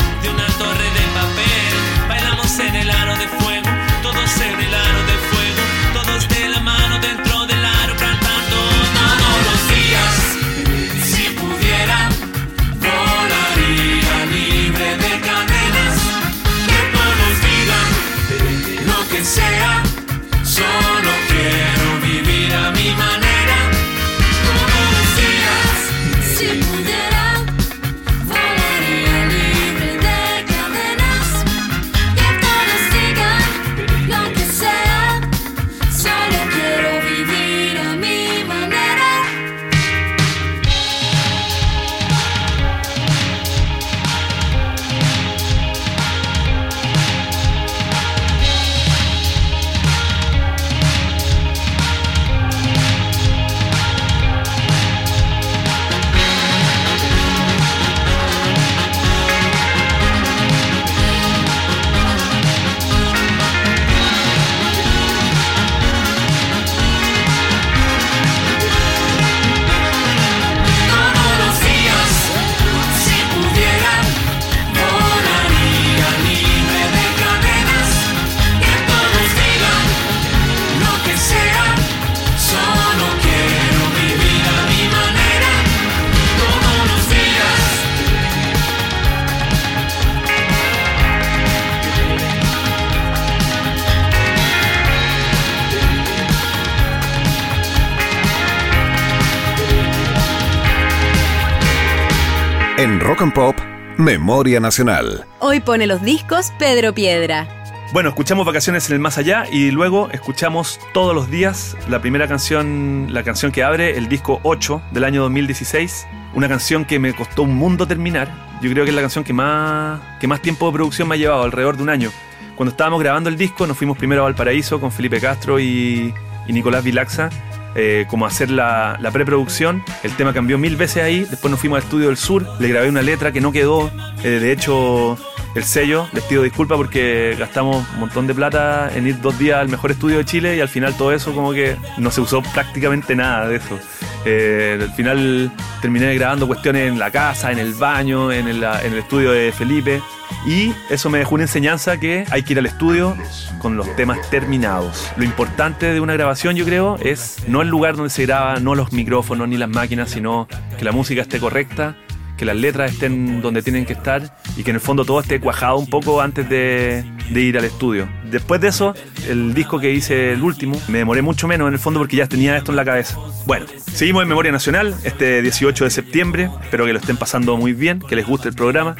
Memoria 104.21 104.59
Nacional. 104.59 105.25
Hoy 105.39 105.61
pone 105.61 105.87
los 105.87 106.03
discos 106.03 106.53
Pedro 106.59 106.93
Piedra. 106.93 107.47
Bueno, 107.91 108.09
escuchamos 108.09 108.45
Vacaciones 108.45 108.87
en 108.87 108.93
el 108.93 108.99
Más 108.99 109.17
Allá 109.17 109.45
y 109.51 109.71
luego 109.71 110.11
escuchamos 110.11 110.79
todos 110.93 111.15
los 111.15 111.31
días 111.31 111.75
la 111.89 112.01
primera 112.01 112.27
canción, 112.27 113.07
la 113.09 113.23
canción 113.23 113.51
que 113.51 113.63
abre 113.63 113.97
el 113.97 114.09
disco 114.09 114.39
8 114.43 114.79
del 114.91 115.05
año 115.05 115.23
2016. 115.23 116.05
Una 116.35 116.47
canción 116.47 116.85
que 116.85 116.99
me 116.99 117.15
costó 117.15 117.41
un 117.41 117.55
mundo 117.55 117.87
terminar. 117.87 118.59
Yo 118.61 118.69
creo 118.69 118.83
que 118.83 118.91
es 118.91 118.95
la 118.95 119.01
canción 119.01 119.23
que 119.23 119.33
más, 119.33 119.99
que 120.19 120.27
más 120.27 120.39
tiempo 120.39 120.67
de 120.67 120.73
producción 120.73 121.07
me 121.07 121.15
ha 121.15 121.17
llevado, 121.17 121.41
alrededor 121.41 121.77
de 121.77 121.81
un 121.81 121.89
año. 121.89 122.11
Cuando 122.55 122.69
estábamos 122.69 123.01
grabando 123.01 123.27
el 123.27 123.37
disco, 123.37 123.65
nos 123.65 123.75
fuimos 123.75 123.97
primero 123.97 124.21
a 124.21 124.25
Valparaíso 124.25 124.79
con 124.79 124.91
Felipe 124.91 125.19
Castro 125.19 125.59
y, 125.59 126.13
y 126.47 126.53
Nicolás 126.53 126.83
Vilaxa 126.83 127.31
eh, 127.75 128.05
como 128.09 128.25
hacer 128.25 128.49
la, 128.49 128.97
preproducción. 129.13 129.83
El 130.03 130.15
tema 130.15 130.33
cambió 130.33 130.57
mil 130.57 130.75
veces 130.75 131.03
ahí. 131.03 131.25
Después 131.29 131.51
nos 131.51 131.59
fuimos 131.59 131.77
al 131.77 131.83
estudio 131.83 132.07
del 132.07 132.17
sur. 132.17 132.45
Le 132.59 132.67
grabé 132.67 132.89
una 132.89 133.01
letra 133.01 133.31
que 133.31 133.41
no 133.41 133.51
quedó. 133.51 133.91
Eh, 134.23 134.39
de 134.39 134.51
hecho, 134.51 135.17
el 135.55 135.63
sello, 135.63 136.07
les 136.13 136.23
pido 136.23 136.43
disculpas 136.43 136.77
porque 136.77 137.35
gastamos 137.37 137.85
un 137.93 137.99
montón 137.99 138.27
de 138.27 138.33
plata 138.33 138.89
en 138.95 139.07
ir 139.07 139.19
dos 139.19 139.37
días 139.37 139.59
al 139.59 139.69
mejor 139.69 139.91
estudio 139.91 140.17
de 140.17 140.25
Chile 140.25 140.55
y 140.55 140.61
al 140.61 140.69
final 140.69 140.95
todo 140.95 141.11
eso 141.11 141.33
como 141.33 141.51
que 141.51 141.75
no 141.97 142.11
se 142.11 142.21
usó 142.21 142.41
prácticamente 142.41 143.15
nada 143.15 143.47
de 143.47 143.57
eso. 143.57 143.79
Eh, 144.25 144.77
al 144.79 144.91
final 144.93 145.51
terminé 145.81 146.13
grabando 146.15 146.47
cuestiones 146.47 146.87
en 146.89 146.99
la 146.99 147.11
casa, 147.11 147.51
en 147.51 147.59
el 147.59 147.73
baño, 147.73 148.31
en 148.31 148.47
el, 148.47 148.63
en 148.63 148.93
el 148.93 148.99
estudio 148.99 149.31
de 149.31 149.51
Felipe. 149.51 150.01
Y 150.45 150.73
eso 150.89 151.09
me 151.09 151.19
dejó 151.19 151.35
una 151.35 151.43
enseñanza 151.43 151.99
que 151.99 152.25
hay 152.31 152.43
que 152.43 152.53
ir 152.53 152.59
al 152.59 152.65
estudio 152.65 153.15
con 153.59 153.75
los 153.75 153.95
temas 153.95 154.29
terminados. 154.29 155.11
Lo 155.17 155.23
importante 155.23 155.87
de 155.93 155.99
una 155.99 156.13
grabación, 156.13 156.55
yo 156.55 156.65
creo, 156.65 156.97
es 157.01 157.37
no 157.47 157.61
el 157.61 157.67
lugar 157.67 157.95
donde 157.95 158.09
se 158.09 158.25
graba, 158.25 158.59
no 158.59 158.73
los 158.73 158.91
micrófonos 158.91 159.47
ni 159.47 159.57
las 159.57 159.69
máquinas, 159.69 160.09
sino 160.09 160.47
que 160.79 160.85
la 160.85 160.91
música 160.91 161.21
esté 161.21 161.39
correcta, 161.39 161.95
que 162.41 162.45
las 162.45 162.55
letras 162.55 162.93
estén 162.93 163.39
donde 163.39 163.61
tienen 163.61 163.85
que 163.85 163.93
estar 163.93 164.35
y 164.57 164.63
que 164.63 164.71
en 164.71 164.77
el 164.77 164.81
fondo 164.81 165.05
todo 165.05 165.19
esté 165.19 165.39
cuajado 165.39 165.77
un 165.77 165.85
poco 165.85 166.21
antes 166.21 166.49
de, 166.49 167.05
ir 167.35 167.55
al 167.55 167.65
estudio. 167.65 168.09
Después 168.31 168.59
de 168.59 168.69
eso, 168.69 168.95
el 169.29 169.53
disco 169.53 169.79
que 169.79 169.91
hice, 169.91 170.33
el 170.33 170.41
último, 170.41 170.81
me 170.87 170.97
demoré 170.97 171.21
mucho 171.21 171.47
menos 171.47 171.67
en 171.67 171.73
el 171.75 171.79
fondo 171.79 171.99
porque 171.99 172.15
ya 172.15 172.25
tenía 172.25 172.57
esto 172.57 172.71
en 172.71 172.77
la 172.77 172.83
cabeza. 172.83 173.19
Bueno, 173.45 173.67
seguimos 173.93 174.23
en 174.23 174.29
Memoria 174.29 174.51
Nacional 174.51 174.95
este 175.03 175.43
18 175.43 175.83
de 175.83 175.91
septiembre. 175.91 176.49
Espero 176.63 176.87
que 176.87 176.93
lo 176.93 176.99
estén 176.99 177.15
pasando 177.15 177.55
muy 177.57 177.73
bien, 177.73 177.99
que 177.99 178.15
les 178.15 178.25
guste 178.25 178.49
el 178.49 178.55
programa. 178.55 178.95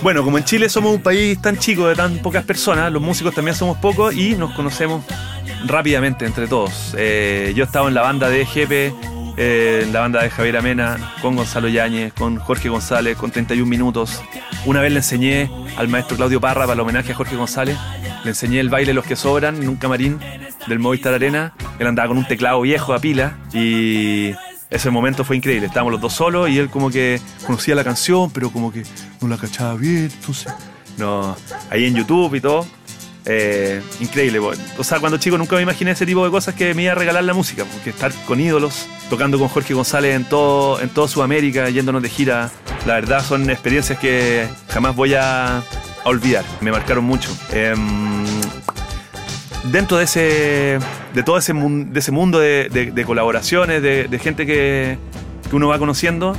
Bueno, 0.00 0.22
como 0.22 0.38
en 0.38 0.44
Chile 0.44 0.68
somos 0.68 0.94
un 0.94 1.02
país 1.02 1.42
tan 1.42 1.58
chico 1.58 1.88
de 1.88 1.96
tan 1.96 2.18
pocas 2.18 2.44
personas, 2.44 2.92
los 2.92 3.02
músicos 3.02 3.34
también 3.34 3.56
somos 3.56 3.76
pocos 3.78 4.14
y 4.14 4.36
nos 4.36 4.52
conocemos 4.52 5.04
rápidamente 5.66 6.26
entre 6.26 6.46
todos. 6.46 6.94
Eh, 6.96 7.54
yo 7.56 7.64
estaba 7.64 7.88
en 7.88 7.94
la 7.94 8.02
banda 8.02 8.28
de 8.28 8.46
Jepe 8.46 8.94
eh, 9.36 9.88
la 9.92 10.00
banda 10.00 10.22
de 10.22 10.30
Javier 10.30 10.56
Amena, 10.56 11.14
con 11.22 11.36
Gonzalo 11.36 11.68
Yáñez, 11.68 12.12
con 12.12 12.38
Jorge 12.38 12.68
González, 12.68 13.16
con 13.16 13.30
31 13.30 13.68
minutos. 13.68 14.22
Una 14.66 14.80
vez 14.80 14.92
le 14.92 14.98
enseñé 14.98 15.50
al 15.76 15.88
maestro 15.88 16.16
Claudio 16.16 16.40
Parra 16.40 16.62
para 16.62 16.74
el 16.74 16.80
homenaje 16.80 17.12
a 17.12 17.14
Jorge 17.14 17.36
González, 17.36 17.76
le 18.24 18.30
enseñé 18.30 18.60
el 18.60 18.68
baile 18.68 18.94
Los 18.94 19.04
que 19.04 19.16
sobran 19.16 19.62
en 19.62 19.68
un 19.68 19.76
camarín 19.76 20.18
del 20.66 20.78
Movistar 20.78 21.14
Arena. 21.14 21.54
Él 21.78 21.86
andaba 21.86 22.08
con 22.08 22.18
un 22.18 22.26
teclado 22.26 22.60
viejo 22.60 22.94
a 22.94 22.98
pila 22.98 23.38
y 23.52 24.32
ese 24.70 24.90
momento 24.90 25.24
fue 25.24 25.36
increíble. 25.36 25.66
Estábamos 25.66 25.92
los 25.92 26.00
dos 26.00 26.12
solos 26.12 26.48
y 26.48 26.58
él 26.58 26.68
como 26.70 26.90
que 26.90 27.20
conocía 27.46 27.74
la 27.74 27.84
canción, 27.84 28.30
pero 28.30 28.50
como 28.50 28.72
que 28.72 28.84
no 29.20 29.28
la 29.28 29.36
cachaba 29.36 29.74
bien. 29.74 30.10
Entonces, 30.12 30.52
no, 30.98 31.36
ahí 31.70 31.86
en 31.86 31.94
YouTube 31.94 32.34
y 32.34 32.40
todo. 32.40 32.66
Eh, 33.24 33.80
increíble. 34.00 34.40
O 34.78 34.84
sea, 34.84 34.98
cuando 34.98 35.18
chico 35.18 35.38
nunca 35.38 35.56
me 35.56 35.62
imaginé 35.62 35.92
ese 35.92 36.06
tipo 36.06 36.24
de 36.24 36.30
cosas 36.30 36.54
que 36.54 36.74
me 36.74 36.82
iba 36.82 36.92
a 36.92 36.94
regalar 36.94 37.24
la 37.24 37.34
música, 37.34 37.64
porque 37.64 37.90
estar 37.90 38.12
con 38.26 38.40
ídolos, 38.40 38.86
tocando 39.08 39.38
con 39.38 39.48
Jorge 39.48 39.74
González 39.74 40.16
en 40.16 40.24
todo, 40.24 40.80
en 40.80 40.88
toda 40.88 41.08
Sudamérica, 41.08 41.68
yéndonos 41.70 42.02
de 42.02 42.08
gira, 42.08 42.50
la 42.86 42.94
verdad 42.94 43.24
son 43.24 43.48
experiencias 43.50 43.98
que 43.98 44.48
jamás 44.68 44.96
voy 44.96 45.14
a, 45.14 45.62
olvidar. 46.04 46.44
Me 46.60 46.72
marcaron 46.72 47.04
mucho. 47.04 47.30
Eh, 47.52 47.74
dentro 49.70 49.98
de 49.98 50.04
ese, 50.04 50.78
de 51.14 51.22
todo 51.22 51.38
ese, 51.38 51.52
de 51.52 52.00
ese 52.00 52.10
mundo 52.10 52.40
de, 52.40 52.68
de, 52.68 53.04
colaboraciones, 53.04 53.82
de, 53.82 54.08
de 54.08 54.18
gente 54.18 54.44
que, 54.44 54.98
que 55.48 55.56
uno 55.56 55.68
va 55.68 55.78
conociendo, 55.78 56.36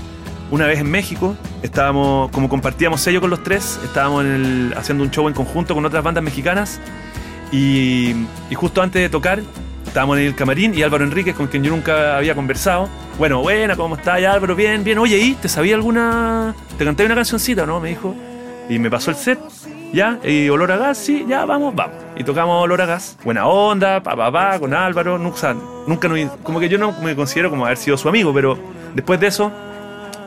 una 0.53 0.67
vez 0.67 0.79
en 0.79 0.91
México, 0.91 1.35
estábamos, 1.63 2.29
como 2.29 2.47
compartíamos 2.47 3.01
sello 3.01 3.19
con 3.19 3.31
los 3.31 3.41
tres, 3.41 3.79
estábamos 3.83 4.23
haciendo 4.77 5.03
un 5.03 5.09
show 5.09 5.27
en 5.27 5.33
conjunto 5.33 5.73
con 5.73 5.83
otras 5.83 6.03
bandas 6.03 6.23
mexicanas 6.23 6.79
y, 7.51 8.13
y, 8.51 8.53
justo 8.53 8.83
antes 8.83 9.01
de 9.01 9.09
tocar 9.09 9.41
estábamos 9.83 10.19
en 10.19 10.25
el 10.25 10.35
camarín 10.35 10.75
y 10.75 10.83
Álvaro 10.83 11.05
Enríquez, 11.05 11.35
con 11.35 11.47
quien 11.47 11.63
yo 11.63 11.71
nunca 11.71 12.17
había 12.17 12.35
conversado. 12.35 12.87
Bueno, 13.17 13.41
buena, 13.41 13.75
¿cómo 13.75 13.95
estás 13.95 14.23
Álvaro? 14.23 14.55
Bien, 14.55 14.83
bien. 14.83 14.99
Oye, 14.99 15.17
¿y 15.17 15.33
te 15.33 15.49
sabía 15.49 15.73
alguna... 15.73 16.53
¿Te 16.77 16.85
canté 16.85 17.03
una 17.03 17.15
cancioncita 17.15 17.65
no? 17.65 17.79
Me 17.79 17.89
dijo. 17.89 18.13
Y 18.69 18.77
me 18.77 18.91
pasó 18.91 19.09
el 19.09 19.17
set, 19.17 19.39
ya, 19.91 20.19
y 20.23 20.49
Olor 20.49 20.71
a 20.71 20.77
Gas, 20.77 20.99
sí, 20.99 21.25
ya, 21.27 21.45
vamos, 21.45 21.73
vamos. 21.73 21.95
Y 22.15 22.23
tocamos 22.23 22.63
Olor 22.63 22.79
a 22.79 22.85
Gas. 22.85 23.17
Buena 23.23 23.47
onda, 23.47 24.03
pa, 24.03 24.15
pa, 24.15 24.31
pa, 24.31 24.59
con 24.59 24.71
Álvaro. 24.75 25.17
Nunca, 25.17 25.55
nunca, 25.87 26.09
como 26.43 26.59
que 26.59 26.69
yo 26.69 26.77
no 26.77 26.91
me 27.01 27.15
considero 27.15 27.49
como 27.49 27.65
haber 27.65 27.77
sido 27.77 27.97
su 27.97 28.07
amigo, 28.07 28.31
pero 28.35 28.57
después 28.93 29.19
de 29.19 29.27
eso 29.27 29.51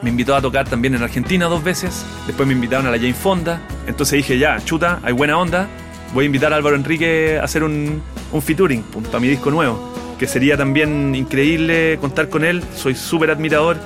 me 0.07 0.11
invitó 0.11 0.37
a 0.37 0.41
tocar 0.41 0.69
también 0.69 0.95
en 0.95 1.03
Argentina 1.03 1.47
dos 1.47 1.65
veces. 1.65 2.07
Después 2.29 2.47
me 2.47 2.55
invitaron 2.55 2.87
a 2.87 2.93
la 2.93 2.97
Jane 2.97 3.13
Fonda. 3.13 3.61
Entonces 3.89 4.19
dije, 4.19 4.39
ya, 4.39 4.65
chuta, 4.65 5.01
hay 5.03 5.13
buena 5.13 5.37
onda. 5.37 5.67
Voy 6.15 6.23
a 6.23 6.27
invitar 6.27 6.53
a 6.53 6.57
Álvaro 6.57 6.77
Enrique 6.77 7.41
a 7.41 7.43
hacer 7.43 7.65
un, 7.65 8.01
un 8.31 8.41
featuring 8.41 8.85
para 8.85 9.19
mi 9.19 9.27
disco 9.27 9.51
nuevo. 9.51 9.93
Que 10.17 10.29
sería 10.29 10.57
también 10.57 11.13
increíble 11.17 11.99
contar 12.01 12.29
con 12.29 12.45
él. 12.45 12.63
Soy 12.77 12.95
súper 12.95 13.33
admirador. 13.33 13.79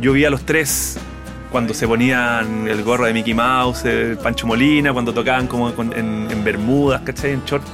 Yo 0.00 0.14
vi 0.14 0.24
a 0.24 0.30
los 0.30 0.46
tres 0.46 0.98
cuando 1.52 1.74
se 1.74 1.86
ponían 1.86 2.68
el 2.68 2.82
gorro 2.82 3.04
de 3.04 3.12
Mickey 3.12 3.34
Mouse, 3.34 3.84
el 3.84 4.16
Pancho 4.16 4.46
Molina, 4.46 4.94
cuando 4.94 5.12
tocaban 5.12 5.46
como 5.46 5.68
en, 5.68 6.26
en 6.30 6.42
Bermudas, 6.42 7.02
¿cachai? 7.02 7.32
En 7.32 7.44
short. 7.44 7.64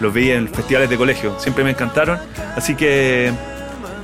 Los 0.00 0.12
vi 0.12 0.32
en 0.32 0.48
festivales 0.48 0.90
de 0.90 0.98
colegio. 0.98 1.40
Siempre 1.40 1.64
me 1.64 1.70
encantaron. 1.70 2.18
Así 2.54 2.74
que 2.74 3.32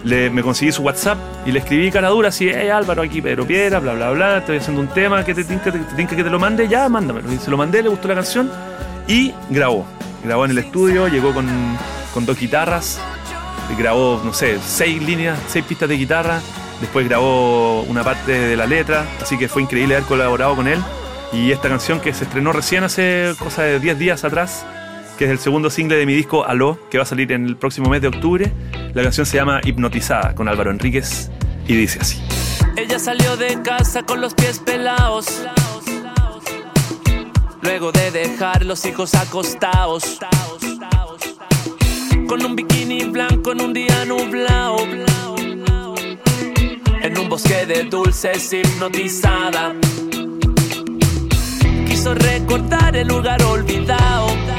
le, 0.05 0.31
me 0.31 0.43
conseguí 0.43 0.73
su 0.73 0.83
WhatsApp 0.83 1.19
y 1.47 1.53
le 1.53 1.59
escribí 1.59 1.91
cara 1.91 2.09
dura 2.09 2.29
así, 2.29 2.49
hey 2.49 2.69
Álvaro, 2.69 3.03
aquí 3.03 3.21
Pedro 3.21 3.47
Piedra, 3.47 3.79
bla 3.81 3.95
bla 3.95 4.11
bla, 4.11 4.39
estoy 4.39 4.59
haciendo 4.59 4.81
un 4.81 4.89
tema, 4.89 5.25
que 5.25 5.35
te 5.35 5.45
tinca, 5.45 5.73
te, 5.73 5.79
te 5.79 6.07
que 6.07 6.25
te 6.25 6.31
lo 6.31 6.39
mande, 6.39 6.69
ya, 6.69 6.89
mándamelo. 6.89 7.29
Se 7.41 7.51
lo 7.51 7.57
mandé, 7.57 7.83
le 7.83 7.89
gustó 7.89 8.09
la 8.09 8.15
canción 8.15 8.51
y 9.07 9.33
grabó. 9.51 9.87
Grabó 10.25 10.45
en 10.45 10.51
el 10.53 10.59
estudio, 10.59 11.09
llegó 11.09 11.33
con, 11.33 11.47
con 12.13 12.27
dos 12.27 12.39
guitarras, 12.39 13.01
grabó, 13.77 14.21
no 14.25 14.33
sé, 14.33 14.59
seis 14.65 15.03
líneas, 15.03 15.39
seis 15.49 15.65
pistas 15.65 15.89
de 15.89 15.97
guitarra, 15.97 16.41
después 16.81 17.09
grabó 17.09 17.83
una 17.83 18.03
parte 18.05 18.33
de 18.33 18.57
la 18.57 18.67
letra, 18.67 19.07
así 19.21 19.37
que 19.39 19.49
fue 19.49 19.63
increíble 19.63 19.97
haber 19.97 20.07
colaborado 20.07 20.57
con 20.57 20.67
él. 20.67 20.79
Y 21.33 21.53
esta 21.53 21.69
canción 21.69 22.01
que 22.01 22.15
se 22.15 22.25
estrenó 22.25 22.53
recién 22.53 22.85
hace 22.85 23.35
cosa 23.39 23.63
de 23.63 23.81
10 23.81 23.99
días 23.99 24.25
atrás, 24.25 24.65
que 25.19 25.25
es 25.25 25.31
el 25.33 25.39
segundo 25.41 25.69
single 25.69 25.97
de 25.97 26.07
mi 26.07 26.15
disco 26.15 26.47
Aló, 26.47 26.79
que 26.91 26.97
va 26.97 27.03
a 27.03 27.07
salir 27.07 27.33
en 27.33 27.45
el 27.45 27.57
próximo 27.57 27.91
mes 27.91 28.01
de 28.01 28.07
octubre. 28.07 28.53
La 28.95 29.03
canción 29.03 29.27
se 29.27 29.37
llama 29.37 29.61
Hipnotizada 29.65 30.35
con 30.37 30.49
Álvaro 30.49 30.71
Enríquez 30.71 31.29
y 31.67 31.75
dice 31.75 31.99
así. 32.01 32.23
Ella 32.77 33.01
salió 33.01 33.37
de 33.37 33.61
casa 33.63 34.05
con 34.05 34.21
los 34.21 34.33
pies 34.35 34.61
pelados. 34.61 35.43
Luego 37.63 37.91
de 37.91 38.13
dejar 38.13 38.65
los 38.65 38.87
hijos 38.87 39.15
acostados. 39.15 40.21
Con 42.29 42.45
un 42.45 42.55
bikini 42.55 43.05
blanco 43.05 43.53
en 43.53 43.61
un 43.61 43.75
día 43.75 44.05
nublado. 44.05 44.79
En 47.03 47.19
un 47.19 47.29
bosque 47.29 47.67
de 47.67 47.83
dulces 47.85 48.53
hipnotizada. 48.53 49.75
Quiso 51.89 52.15
recordar 52.15 52.97
el 52.97 53.09
lugar 53.09 53.43
olvidado 53.43 54.58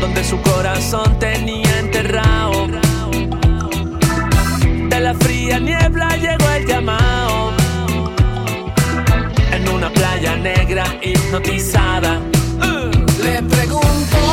donde 0.00 0.24
su 0.24 0.40
corazón 0.42 1.18
tenía 1.18 1.78
enterrado. 1.78 2.66
De 4.88 5.00
la 5.00 5.14
fría 5.14 5.58
niebla 5.58 6.16
llegó 6.16 6.48
el 6.50 6.66
llamado. 6.66 7.52
En 9.52 9.68
una 9.68 9.90
playa 9.90 10.36
negra 10.36 10.84
hipnotizada. 11.02 12.20
Le 13.22 13.42
pregunto 13.42 14.27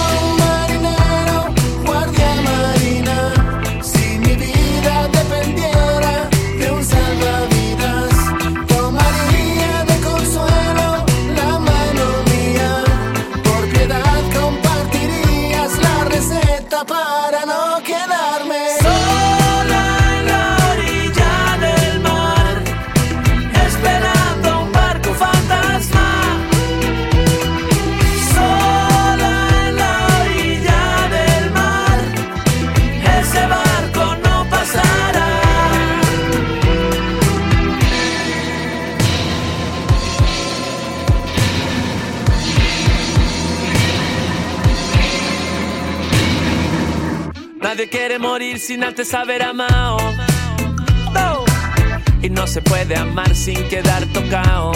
morir 48.36 48.60
sin 48.60 48.84
antes 48.84 49.14
haber 49.14 49.42
amado. 49.42 49.98
No. 51.14 51.46
Y 52.22 52.30
no 52.30 52.46
se 52.46 52.62
puede 52.62 52.94
amar 52.98 53.34
sin 53.34 53.58
quedar 53.70 54.06
tocado. 54.08 54.74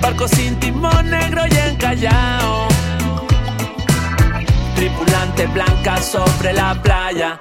Barco 0.00 0.28
sin 0.28 0.54
timón 0.60 1.10
negro 1.10 1.42
y 1.50 1.56
encallado. 1.68 2.68
Tripulante 4.76 5.46
blanca 5.48 6.00
sobre 6.00 6.52
la 6.52 6.80
playa. 6.80 7.40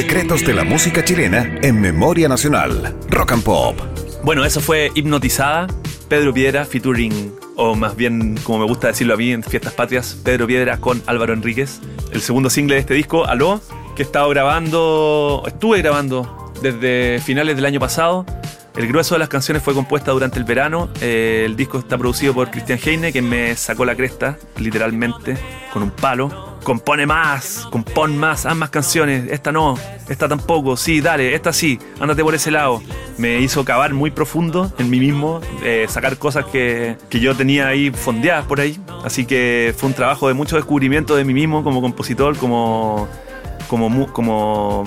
Secretos 0.00 0.46
de 0.46 0.54
la 0.54 0.64
música 0.64 1.04
chilena 1.04 1.58
en 1.60 1.78
Memoria 1.78 2.26
Nacional. 2.26 2.96
Rock 3.10 3.32
and 3.32 3.42
Pop. 3.42 3.78
Bueno, 4.24 4.46
eso 4.46 4.62
fue 4.62 4.90
Hipnotizada, 4.94 5.66
Pedro 6.08 6.32
Piedra 6.32 6.64
featuring, 6.64 7.34
o 7.54 7.74
más 7.74 7.96
bien, 7.96 8.38
como 8.42 8.60
me 8.60 8.64
gusta 8.64 8.86
decirlo 8.86 9.12
a 9.12 9.18
mí 9.18 9.30
en 9.30 9.42
Fiestas 9.42 9.74
Patrias, 9.74 10.16
Pedro 10.24 10.46
Piedra 10.46 10.78
con 10.78 11.02
Álvaro 11.04 11.34
Enríquez. 11.34 11.82
El 12.12 12.22
segundo 12.22 12.48
single 12.48 12.76
de 12.76 12.80
este 12.80 12.94
disco, 12.94 13.26
Aló, 13.26 13.60
que 13.94 14.00
he 14.02 14.06
estado 14.06 14.30
grabando, 14.30 15.42
estuve 15.46 15.82
grabando 15.82 16.50
desde 16.62 17.20
finales 17.20 17.56
del 17.56 17.66
año 17.66 17.78
pasado. 17.78 18.24
El 18.76 18.88
grueso 18.88 19.16
de 19.16 19.18
las 19.18 19.28
canciones 19.28 19.62
fue 19.62 19.74
compuesta 19.74 20.12
durante 20.12 20.38
el 20.38 20.46
verano. 20.46 20.88
Eh, 21.02 21.42
el 21.44 21.56
disco 21.56 21.78
está 21.78 21.98
producido 21.98 22.32
por 22.32 22.50
Cristian 22.50 22.78
Heine, 22.82 23.12
que 23.12 23.20
me 23.20 23.54
sacó 23.54 23.84
la 23.84 23.94
cresta, 23.94 24.38
literalmente, 24.56 25.36
con 25.74 25.82
un 25.82 25.90
palo. 25.90 26.49
Compone 26.64 27.06
más, 27.06 27.66
compón 27.70 28.18
más, 28.18 28.46
haz 28.46 28.56
más 28.56 28.70
canciones. 28.70 29.30
Esta 29.30 29.50
no, 29.50 29.78
esta 30.08 30.28
tampoco. 30.28 30.76
Sí, 30.76 31.00
dale, 31.00 31.34
esta 31.34 31.52
sí, 31.52 31.78
ándate 32.00 32.22
por 32.22 32.34
ese 32.34 32.50
lado. 32.50 32.82
Me 33.18 33.40
hizo 33.40 33.64
cavar 33.64 33.94
muy 33.94 34.10
profundo 34.10 34.72
en 34.78 34.90
mí 34.90 35.00
mismo, 35.00 35.40
eh, 35.64 35.86
sacar 35.88 36.16
cosas 36.18 36.44
que, 36.46 36.96
que 37.08 37.20
yo 37.20 37.34
tenía 37.34 37.68
ahí 37.68 37.90
fondeadas 37.90 38.46
por 38.46 38.60
ahí. 38.60 38.78
Así 39.04 39.24
que 39.24 39.74
fue 39.76 39.88
un 39.88 39.94
trabajo 39.94 40.28
de 40.28 40.34
mucho 40.34 40.56
descubrimiento 40.56 41.16
de 41.16 41.24
mí 41.24 41.34
mismo 41.34 41.64
como 41.64 41.80
compositor, 41.80 42.36
como, 42.36 43.08
como, 43.68 44.12
como 44.12 44.84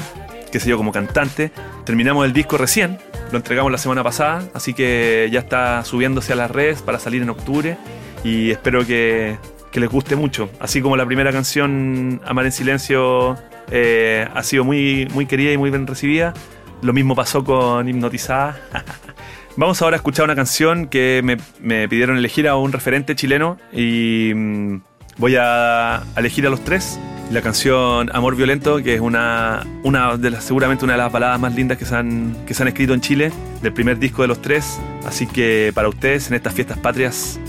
qué 0.52 0.60
sé 0.60 0.70
yo, 0.70 0.78
como 0.78 0.92
cantante. 0.92 1.52
Terminamos 1.86 2.26
el 2.26 2.34
disco 2.34 2.58
recién, 2.58 3.00
lo 3.32 3.38
entregamos 3.38 3.72
la 3.72 3.80
semana 3.80 4.04
pasada, 4.04 4.48
así 4.54 4.76
que 4.76 5.28
ya 5.32 5.40
está 5.40 5.84
subiéndose 5.84 6.34
a 6.34 6.36
las 6.36 6.52
redes 6.52 6.84
para 6.84 7.00
salir 7.00 7.24
en 7.24 7.32
octubre 7.32 7.78
y 8.24 8.52
espero 8.52 8.86
que, 8.86 9.38
que 9.74 9.80
les 9.80 9.90
guste 9.90 10.16
mucho. 10.16 10.50
Así 10.60 10.82
como 10.82 10.96
la 10.96 11.06
primera 11.06 11.32
canción, 11.32 12.22
Amar 12.26 12.46
en 12.46 12.52
Silencio, 12.52 13.36
eh, 13.72 14.28
ha 14.34 14.44
sido 14.44 14.64
muy, 14.64 15.08
muy 15.14 15.26
querida 15.26 15.52
y 15.52 15.58
muy 15.58 15.72
bien 15.72 15.88
recibida. 15.88 16.34
Lo 16.82 16.94
mismo 16.94 17.16
pasó 17.16 17.44
con 17.44 17.90
Hipnotizada. 17.90 18.62
Vamos 19.58 19.82
ahora 19.82 19.96
a 19.96 19.98
escuchar 19.98 20.26
una 20.26 20.36
canción 20.36 20.88
que 20.88 21.22
me, 21.24 21.38
me 21.60 21.90
pidieron 21.90 22.18
elegir 22.18 22.48
a 22.48 22.56
un 22.56 22.72
referente 22.72 23.16
chileno 23.16 23.58
y 23.72 24.32
mm, 24.34 24.82
voy 25.18 25.36
a 25.40 26.04
elegir 26.16 26.46
a 26.46 26.50
los 26.50 26.64
tres. 26.64 27.00
La 27.32 27.42
canción 27.42 28.12
Amor 28.14 28.36
Violento, 28.36 28.78
que 28.84 28.94
es 28.96 29.02
una, 29.02 29.66
una 29.84 30.18
de 30.18 30.30
las, 30.30 30.44
seguramente 30.44 30.86
una 30.86 30.94
de 30.94 31.00
las 31.00 31.12
baladas 31.12 31.40
más 31.40 31.56
lindas 31.56 31.80
que 31.80 31.86
se, 31.86 31.96
han, 31.96 32.36
que 32.46 32.54
se 32.54 32.62
han 32.62 32.68
escrito 32.68 32.94
en 32.94 33.02
Chile, 33.02 33.32
del 33.64 33.74
primer 33.74 33.98
disco 33.98 34.22
de 34.22 34.28
los 34.28 34.40
tres. 34.40 34.80
Así 35.04 35.26
que 35.26 35.72
para 35.74 35.90
ustedes, 35.90 36.28
en 36.28 36.36
estas 36.36 36.54
fiestas 36.54 36.78
patrias, 36.78 37.40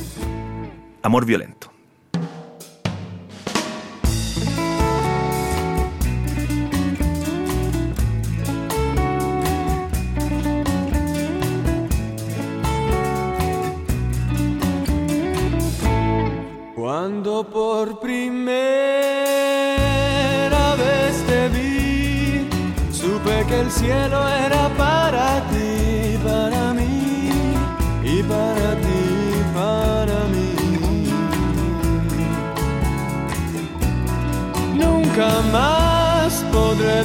Amor 1.02 1.26
Violento. 1.26 1.73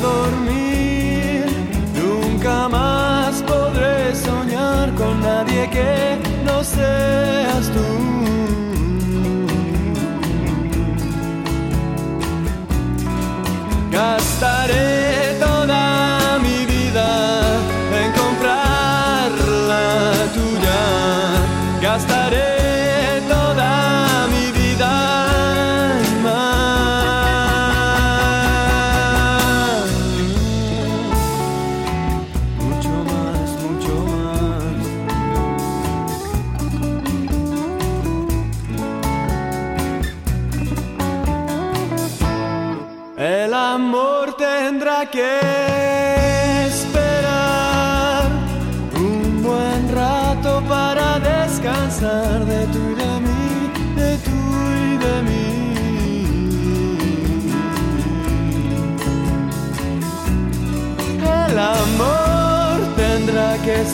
Dormir, 0.09 0.78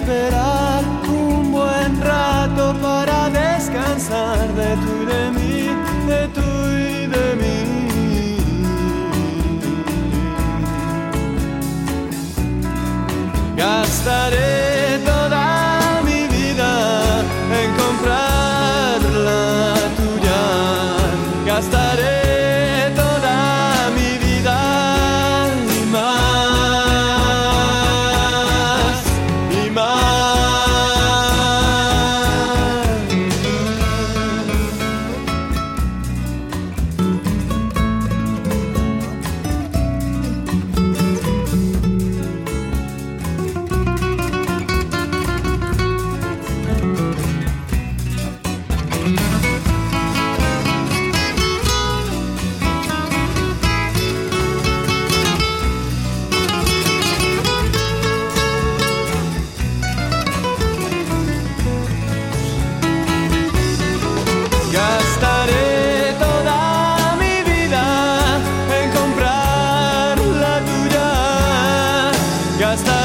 esperar 0.06 0.84
un 1.08 1.52
buen 1.52 2.00
rato 2.00 2.76
a 2.86 3.30
descansar 3.32 4.54
de 4.54 4.76
tú 4.76 4.92
y 5.02 5.06
de 5.06 5.32
mí, 5.32 5.70
de 6.08 6.28
tú 6.28 6.42
y 6.42 7.08
de 7.08 7.36
mí. 7.42 7.60
Gastaré 13.58 14.55
Gastaré 72.76 73.05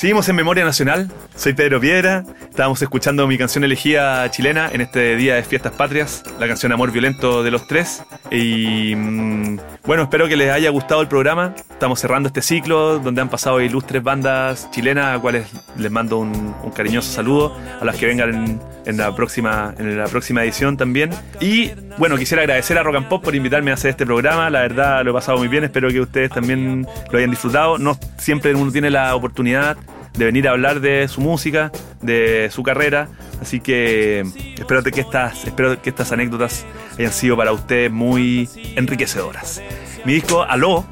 Seguimos 0.00 0.26
en 0.30 0.36
Memoria 0.36 0.64
Nacional. 0.64 1.10
Soy 1.36 1.52
Pedro 1.52 1.78
Piedra. 1.78 2.24
Estábamos 2.48 2.80
escuchando 2.80 3.26
mi 3.26 3.36
canción 3.36 3.64
elegida 3.64 4.30
chilena 4.30 4.70
en 4.72 4.80
este 4.80 5.14
día 5.14 5.34
de 5.34 5.42
fiestas 5.42 5.72
patrias, 5.72 6.22
la 6.38 6.48
canción 6.48 6.72
Amor 6.72 6.90
Violento 6.90 7.42
de 7.42 7.50
los 7.50 7.66
Tres. 7.68 8.02
Y 8.30 8.94
mm, 8.96 9.58
bueno, 9.84 10.04
espero 10.04 10.26
que 10.26 10.38
les 10.38 10.52
haya 10.52 10.70
gustado 10.70 11.02
el 11.02 11.08
programa. 11.08 11.54
Estamos 11.70 12.00
cerrando 12.00 12.28
este 12.28 12.40
ciclo 12.40 12.98
donde 12.98 13.20
han 13.20 13.28
pasado 13.28 13.60
ilustres 13.60 14.02
bandas 14.02 14.70
chilenas, 14.70 15.18
a 15.18 15.20
cuales 15.20 15.48
les 15.76 15.90
mando 15.90 16.16
un, 16.16 16.54
cariñoso 16.74 17.12
saludo, 17.12 17.54
a 17.78 17.84
las 17.84 17.96
que 17.96 18.06
vengan 18.06 18.34
en, 18.34 18.60
en 18.86 18.96
la 18.96 19.14
próxima, 19.14 19.74
en 19.78 19.98
la 19.98 20.06
próxima 20.06 20.42
edición 20.42 20.78
también. 20.78 21.10
Y 21.40 21.72
bueno, 21.98 22.16
quisiera 22.16 22.42
agradecer 22.42 22.78
a 22.78 22.82
Rock 22.82 22.96
and 22.96 23.08
Pop 23.08 23.22
por 23.22 23.34
invitarme 23.34 23.70
a 23.70 23.74
hacer 23.74 23.90
este 23.90 24.06
programa. 24.06 24.48
La 24.48 24.62
verdad 24.62 25.04
lo 25.04 25.10
he 25.10 25.14
pasado 25.14 25.36
muy 25.36 25.48
bien, 25.48 25.64
espero 25.64 25.90
que 25.90 26.00
ustedes 26.00 26.30
también 26.30 26.86
lo 27.10 27.18
hayan 27.18 27.30
disfrutado. 27.30 27.76
No 27.76 27.98
siempre 28.16 28.54
uno 28.54 28.72
tiene 28.72 28.88
la 28.88 29.14
oportunidad 29.14 29.76
de 30.14 30.24
venir 30.24 30.48
a 30.48 30.52
hablar 30.52 30.80
de 30.80 31.08
su 31.08 31.20
música, 31.20 31.70
de 32.00 32.48
su 32.50 32.62
carrera. 32.62 33.08
Así 33.40 33.60
que 33.60 34.20
espero 34.58 34.82
que 34.82 35.00
estas, 35.00 35.44
espero 35.46 35.80
que 35.80 35.90
estas 35.90 36.12
anécdotas 36.12 36.66
hayan 36.98 37.12
sido 37.12 37.36
para 37.36 37.52
ustedes 37.52 37.90
muy 37.90 38.48
enriquecedoras. 38.76 39.62
Mi 40.04 40.14
disco 40.14 40.42
Aló, 40.42 40.84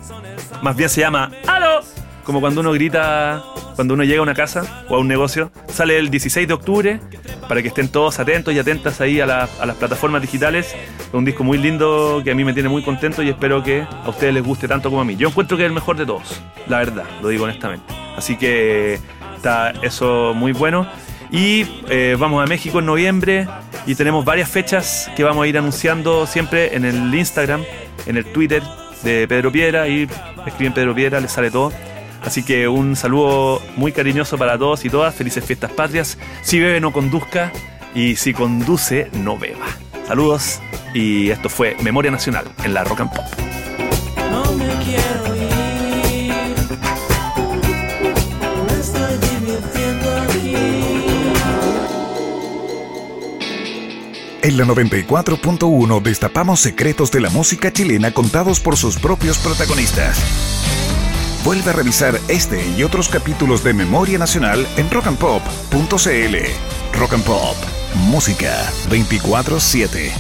más 0.63 0.77
bien 0.77 0.89
se 0.89 1.01
llama 1.01 1.31
Aló, 1.47 1.81
como 2.25 2.41
cuando 2.41 2.61
uno 2.61 2.73
grita, 2.73 3.43
cuando 3.75 3.95
uno 3.95 4.05
llega 4.05 4.21
a 4.21 4.23
una 4.23 4.35
casa 4.35 4.85
o 4.89 4.97
a 4.97 4.99
un 4.99 5.09
negocio. 5.09 5.51
Sale 5.69 5.99
el 5.99 6.11
16 6.11 6.49
de 6.49 6.55
octubre 6.55 7.01
para 7.49 7.63
que 7.63 7.69
estén 7.69 7.89
todos 7.89 8.19
atentos 8.19 8.53
y 8.55 8.59
atentas 8.59 9.01
ahí 9.01 9.21
a, 9.21 9.25
a 9.25 9.67
las 9.67 9.77
plataformas 9.77 10.23
digitales. 10.23 10.75
Es 11.01 11.15
un 11.15 11.25
disco 11.25 11.45
muy 11.45 11.59
lindo 11.59 12.21
que 12.23 12.31
a 12.31 12.35
mí 12.35 12.45
me 12.45 12.53
tiene 12.53 12.69
muy 12.69 12.83
contento 12.83 13.23
y 13.23 13.31
espero 13.31 13.63
que 13.63 13.83
a 13.83 14.09
ustedes 14.09 14.35
les 14.35 14.45
guste 14.45 14.69
tanto 14.69 14.91
como 14.91 15.03
a 15.03 15.05
mí. 15.05 15.17
Yo 15.17 15.29
encuentro 15.29 15.57
que 15.57 15.65
es 15.65 15.69
el 15.69 15.75
mejor 15.75 15.97
de 15.97 16.07
todos, 16.07 16.43
la 16.67 16.79
verdad, 16.79 17.05
lo 17.23 17.29
digo 17.29 17.45
honestamente. 17.45 18.08
Así 18.19 18.37
que 18.37 18.99
está 19.37 19.71
eso 19.83 20.35
muy 20.35 20.53
bueno. 20.53 20.87
Y 21.31 21.65
eh, 21.89 22.17
vamos 22.19 22.43
a 22.43 22.47
México 22.47 22.81
en 22.81 22.87
noviembre 22.87 23.47
y 23.87 23.95
tenemos 23.95 24.25
varias 24.25 24.51
fechas 24.51 25.11
que 25.17 25.25
vamos 25.25 25.45
a 25.45 25.47
ir 25.47 25.57
anunciando 25.57 26.27
siempre 26.27 26.75
en 26.75 26.85
el 26.85 27.15
Instagram, 27.15 27.63
en 28.07 28.17
el 28.17 28.25
Twitter 28.25 28.63
de 29.03 29.29
Pedro 29.29 29.53
Piedra 29.53 29.87
y 29.89 30.09
escriben 30.47 30.75
Pedro 30.75 30.95
Piedra, 30.95 31.21
les 31.21 31.31
sale 31.31 31.51
todo. 31.51 31.73
Así 32.25 32.43
que 32.43 32.67
un 32.67 32.97
saludo 32.97 33.63
muy 33.77 33.93
cariñoso 33.93 34.37
para 34.37 34.59
todos 34.59 34.85
y 34.85 34.91
todas. 34.91 35.15
Felices 35.15 35.45
fiestas 35.45 35.71
patrias. 35.71 36.19
Si 36.43 36.59
bebe, 36.59 36.81
no 36.81 36.93
conduzca. 36.93 37.53
Y 37.95 38.17
si 38.17 38.35
conduce, 38.35 39.09
no 39.13 39.39
beba. 39.39 39.67
Saludos. 40.07 40.61
Y 40.93 41.31
esto 41.31 41.49
fue 41.49 41.77
Memoria 41.83 42.11
Nacional 42.11 42.47
en 42.65 42.75
la 42.75 42.85
Rock 42.85 43.01
and 43.01 43.13
Pop. 43.15 43.25
En 54.49 54.57
la 54.57 54.65
94.1 54.65 56.01
destapamos 56.01 56.61
secretos 56.61 57.11
de 57.11 57.21
la 57.21 57.29
música 57.29 57.71
chilena 57.71 58.13
contados 58.13 58.61
por 58.61 58.79
sus 58.79 58.97
propios 58.97 59.37
protagonistas. 59.37 60.19
Vuelve 61.45 61.69
a 61.69 61.75
revisar 61.75 62.19
este 62.29 62.67
y 62.75 62.83
otros 62.83 63.11
capítulos 63.11 63.63
de 63.63 63.75
Memoria 63.75 64.17
Nacional 64.17 64.67
en 64.79 64.91
rockandpop.cl. 64.91 66.37
Rock 66.99 67.13
and 67.13 67.25
Pop, 67.25 67.57
música 68.09 68.73
24/7. 68.89 70.15